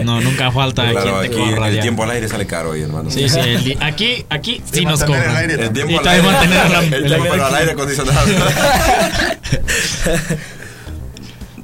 no, 0.04 0.22
nunca 0.22 0.52
falta 0.52 0.84
Claro, 0.92 1.02
quien 1.02 1.20
te 1.32 1.42
aquí 1.42 1.52
corra 1.52 1.68
el 1.70 1.76
ya. 1.76 1.82
tiempo 1.82 2.04
al 2.04 2.12
aire 2.12 2.28
sale 2.28 2.46
caro, 2.46 2.70
oye, 2.70 2.84
hermano. 2.84 3.10
Sí, 3.10 3.28
sí, 3.28 3.40
el 3.40 3.78
aquí, 3.82 4.24
aquí 4.30 4.62
sí 4.72 4.86
nos 4.86 5.02
el 5.02 5.08
cobran. 5.08 5.36
aire 5.36 5.54
El 5.56 5.60
también. 5.62 5.88
tiempo 5.88 5.94
Y 5.94 5.98
al 5.98 6.08
aire. 6.08 6.28
mantener 6.28 6.60
el 6.94 6.94
el 6.94 7.06
tiempo, 7.08 7.34
al 7.34 7.56
aire 7.56 7.72
acondicionado. 7.72 8.28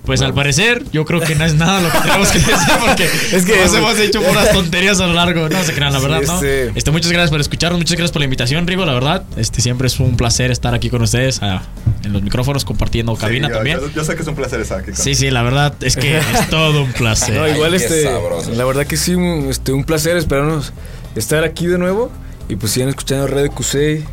Pues 0.06 0.22
al 0.22 0.34
parecer, 0.34 0.84
yo 0.92 1.06
creo 1.06 1.20
que 1.22 1.36
no 1.36 1.46
es 1.46 1.54
nada 1.54 1.80
lo 1.80 1.92
que 1.92 1.98
tenemos 2.00 2.30
que 2.32 2.40
decir 2.40 2.56
porque 2.86 3.04
Es 3.34 3.46
que- 3.46 3.56
nos 3.64 3.74
hemos 3.76 4.00
hecho 4.00 4.22
puras 4.24 4.52
tonterías 4.54 5.00
a 5.00 5.06
lo 5.08 5.14
largo. 5.14 5.48
No 5.48 5.64
se 5.64 5.74
crean, 5.74 5.94
la 5.94 6.00
Sí, 6.00 6.06
verdad, 6.08 6.22
¿no? 6.26 6.36
este- 6.36 6.72
Este, 6.76 6.90
muchas 6.92 7.12
gracias 7.12 7.30
por 7.30 7.40
escucharnos, 7.40 7.78
muchas 7.80 7.98
gracias 7.98 8.12
por 8.12 8.20
la 8.22 8.26
invitación, 8.26 8.66
Rigo, 8.66 8.84
la 8.86 8.94
verdad. 8.94 9.24
Este 9.38 9.62
siempre 9.62 9.88
es 9.88 10.00
un 10.00 10.18
placer 10.18 10.50
estar 10.50 10.74
aquí 10.74 10.90
con 10.90 11.04
ustedes 11.04 11.40
ah, 11.44 11.62
en 12.04 12.14
los 12.14 12.24
micrófonos 12.24 12.66
compartiendo 12.66 13.16
cabina 13.16 13.48
Sí, 13.48 13.52
yo- 13.52 13.56
también. 13.58 13.80
Yo, 13.80 13.90
yo 13.92 14.04
sé 14.04 14.16
que 14.16 14.24
es 14.24 14.28
un 14.28 14.36
placer 14.36 14.60
estar 14.60 14.80
aquí. 14.80 14.92
con- 14.92 14.96
Sí, 15.04 15.14
sí, 15.14 15.30
la 15.30 15.44
verdad 15.44 15.76
es 15.82 15.96
que 15.96 16.18
es 16.18 16.26
todo 16.50 16.84
un 16.84 16.94
placer. 16.94 17.36
No, 17.36 17.48
igual 17.48 17.74
Ay, 17.74 17.78
este, 17.82 18.04
sabroso. 18.04 18.52
la 18.56 18.66
verdad 18.66 18.88
que 18.88 18.98
sí, 18.98 19.14
un, 19.14 19.50
este, 19.52 19.72
un 19.72 19.84
placer 19.84 20.18
esperarnos 20.18 20.74
estar 21.16 21.44
aquí 21.44 21.68
de 21.68 21.78
nuevo 21.78 22.12
y 22.50 22.56
pues 22.56 22.72
sigan 22.72 22.90
escuchando 22.90 23.28
Radio 23.28 23.52
QC 23.52 24.04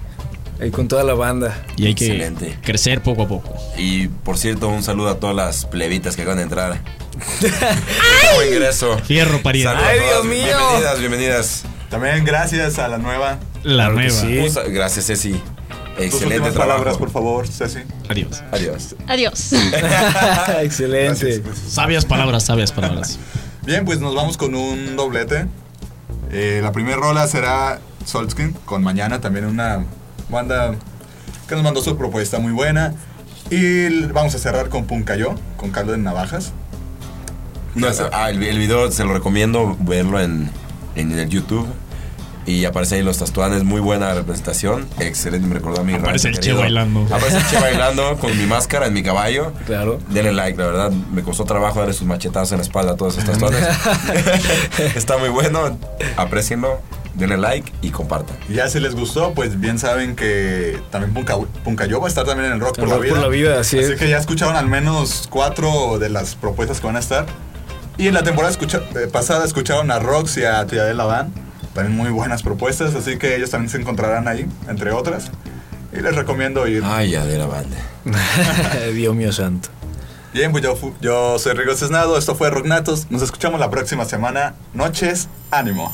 Ahí 0.61 0.71
con 0.71 0.89
toda 0.89 1.05
la 1.05 1.15
banda. 1.15 1.65
Y 1.77 1.87
hay 1.87 1.95
que 1.95 2.57
crecer 2.63 3.03
poco 3.03 3.23
a 3.23 3.29
poco. 3.29 3.55
Y 3.77 4.09
por 4.09 4.39
cierto, 4.39 4.69
un 4.69 4.83
saludo 4.83 5.09
a 5.11 5.21
todas 5.21 5.37
las 5.37 5.67
plebitas 5.67 6.17
que 6.17 6.23
acaban 6.23 6.39
de 6.39 6.45
entrar. 6.45 6.81
Buen 8.37 8.49
ingreso. 8.49 8.99
Fierro 8.99 9.41
pariente. 9.43 9.73
Saludos 9.73 9.89
a 9.89 9.91
Ay. 9.93 10.01
Dios 10.01 10.25
mío. 10.25 10.57
Bienvenidas, 10.59 10.99
bienvenidas. 11.01 11.65
También 11.91 12.25
gracias 12.25 12.79
a 12.79 12.89
la 12.89 12.99
nueva. 12.99 13.39
La 13.63 13.85
Claro 13.91 13.95
nueva. 13.95 14.11
sí. 14.11 14.51
Sa- 14.51 14.63
Gracias, 14.65 15.07
Ceci. 15.07 15.41
Excelente 15.99 16.53
palabras, 16.53 16.97
por 16.97 17.11
favor, 17.11 17.47
Ceci. 17.49 17.81
Adiós. 18.09 18.43
Adiós. 18.53 18.95
Adiós. 19.09 19.53
Excelente. 20.63 21.43
Sabias 21.69 22.05
palabras, 22.05 22.45
sabias 22.45 22.73
palabras. 22.73 23.19
Bien, 23.65 23.85
pues 23.85 24.01
nos 24.01 24.15
vamos 24.15 24.37
con 24.37 24.55
un 24.55 24.97
doblete. 24.97 25.47
Eh, 26.31 26.61
la 26.63 26.73
primera 26.73 26.97
rola 26.97 27.27
será 27.27 27.81
Solskin 28.05 28.53
con 28.65 28.83
Mañana, 28.83 29.21
también 29.21 29.45
una 29.47 29.85
banda 30.29 30.75
que 31.49 31.55
nos 31.55 31.65
mandó 31.65 31.81
su 31.83 31.97
propuesta 31.97 32.39
muy 32.39 32.53
buena. 32.53 32.95
Y 33.51 34.05
vamos 34.07 34.35
a 34.35 34.39
cerrar 34.39 34.69
con 34.69 34.85
Puncayo, 34.87 35.35
con 35.57 35.71
Caldo 35.71 35.93
de 35.93 35.99
Navajas. 35.99 36.53
No, 37.75 37.89
es- 37.89 38.03
ah, 38.13 38.31
el, 38.31 38.43
el 38.43 38.59
video 38.59 38.91
se 38.91 39.05
lo 39.05 39.13
recomiendo 39.15 39.77
verlo 39.81 40.21
en, 40.21 40.51
en 40.97 41.19
el 41.19 41.29
YouTube. 41.29 41.67
Y 42.45 42.65
aparece 42.65 42.95
ahí 42.95 43.03
los 43.03 43.19
tatuanes, 43.19 43.63
muy 43.63 43.79
buena 43.81 44.15
representación. 44.15 44.87
Excelente, 45.01 45.47
me 45.47 45.55
recordó 45.55 45.83
a 45.83 45.85
mi 45.85 45.93
Aparece 45.93 46.29
rancho 46.29 46.29
el 46.29 46.35
Che 46.35 46.41
querido. 46.41 46.61
bailando. 46.61 47.05
Aparece 47.15 47.37
el 47.37 47.47
Che 47.47 47.59
bailando 47.61 48.17
con 48.19 48.37
mi 48.39 48.47
máscara 48.47 48.87
en 48.87 48.95
mi 48.95 49.03
caballo. 49.03 49.53
Claro. 49.67 49.99
Denle 50.09 50.33
like, 50.33 50.57
la 50.59 50.65
verdad, 50.67 50.91
me 50.91 51.23
costó 51.23 51.45
trabajo 51.45 51.79
darle 51.81 51.93
sus 51.93 52.07
machetazos 52.07 52.53
en 52.53 52.59
la 52.59 52.65
espalda 52.65 52.93
a 52.93 52.97
todos 52.97 53.19
estos 53.19 53.39
tatuanes. 53.39 53.69
Está 54.97 55.19
muy 55.19 55.29
bueno, 55.29 55.77
aprecienlo, 56.17 56.81
denle 57.19 57.37
like 57.37 57.73
y 57.83 57.91
compartan. 57.91 58.37
Y 58.49 58.55
ya 58.55 58.69
si 58.69 58.81
les 58.81 58.95
gustó, 58.95 59.33
pues 59.35 59.59
bien 59.61 59.79
saben 59.79 60.17
que 60.17 60.81
también 60.91 61.13
Punca, 61.13 61.37
Puncayo 61.65 62.01
va 62.01 62.07
a 62.07 62.09
estar 62.09 62.25
también 62.25 62.47
en 62.47 62.53
el 62.55 62.61
Rock, 62.61 62.79
El 62.79 62.85
por, 62.85 62.89
la 62.95 62.99
vida. 62.99 63.15
por 63.15 63.23
la 63.23 63.29
Vida, 63.29 63.61
así 63.61 63.79
es. 63.79 63.99
que 63.99 64.09
ya 64.09 64.19
escucharon 64.19 64.57
al 64.57 64.69
menos 64.69 65.27
cuatro 65.31 65.99
de 65.99 66.09
las 66.09 66.35
propuestas 66.37 66.81
que 66.81 66.87
van 66.87 66.97
a 66.97 67.01
estar. 67.01 67.27
Y 67.97 68.07
en 68.07 68.15
la 68.15 68.23
temporada 68.23 68.53
escucha- 68.53 68.83
eh, 68.95 69.09
pasada 69.13 69.45
escucharon 69.45 69.91
a 69.91 69.99
Rox 69.99 70.37
y 70.39 70.45
a 70.45 70.65
Tía 70.67 70.85
de 70.85 70.95
la 70.95 71.05
Van. 71.05 71.33
También 71.75 71.97
muy 71.97 72.11
buenas 72.11 72.43
propuestas, 72.43 72.95
así 72.95 73.19
que 73.19 73.37
ellos 73.37 73.51
también 73.51 73.71
se 73.71 73.79
encontrarán 73.79 74.27
ahí, 74.29 74.47
entre 74.69 74.93
otras. 74.93 75.31
Y 75.93 76.01
les 76.01 76.15
recomiendo 76.15 76.67
ir. 76.69 76.83
Ay, 76.85 77.11
ya 77.11 77.25
de 77.25 77.39
la 77.39 77.47
banda. 77.47 77.77
Dios 78.95 79.15
mío 79.15 79.33
santo. 79.33 79.69
Pues 80.47 80.63
yo, 80.63 80.77
yo 81.01 81.37
soy 81.41 81.55
Rigo 81.55 81.75
Cisnado, 81.75 82.17
esto 82.17 82.37
fue 82.37 82.49
Rocknatos. 82.49 83.11
Nos 83.11 83.23
escuchamos 83.23 83.59
la 83.59 83.71
próxima 83.71 84.05
semana. 84.05 84.55
Noches, 84.73 85.29
ánimo. 85.51 85.93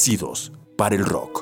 Nacidos 0.00 0.50
para 0.78 0.94
el 0.96 1.04
rock. 1.04 1.39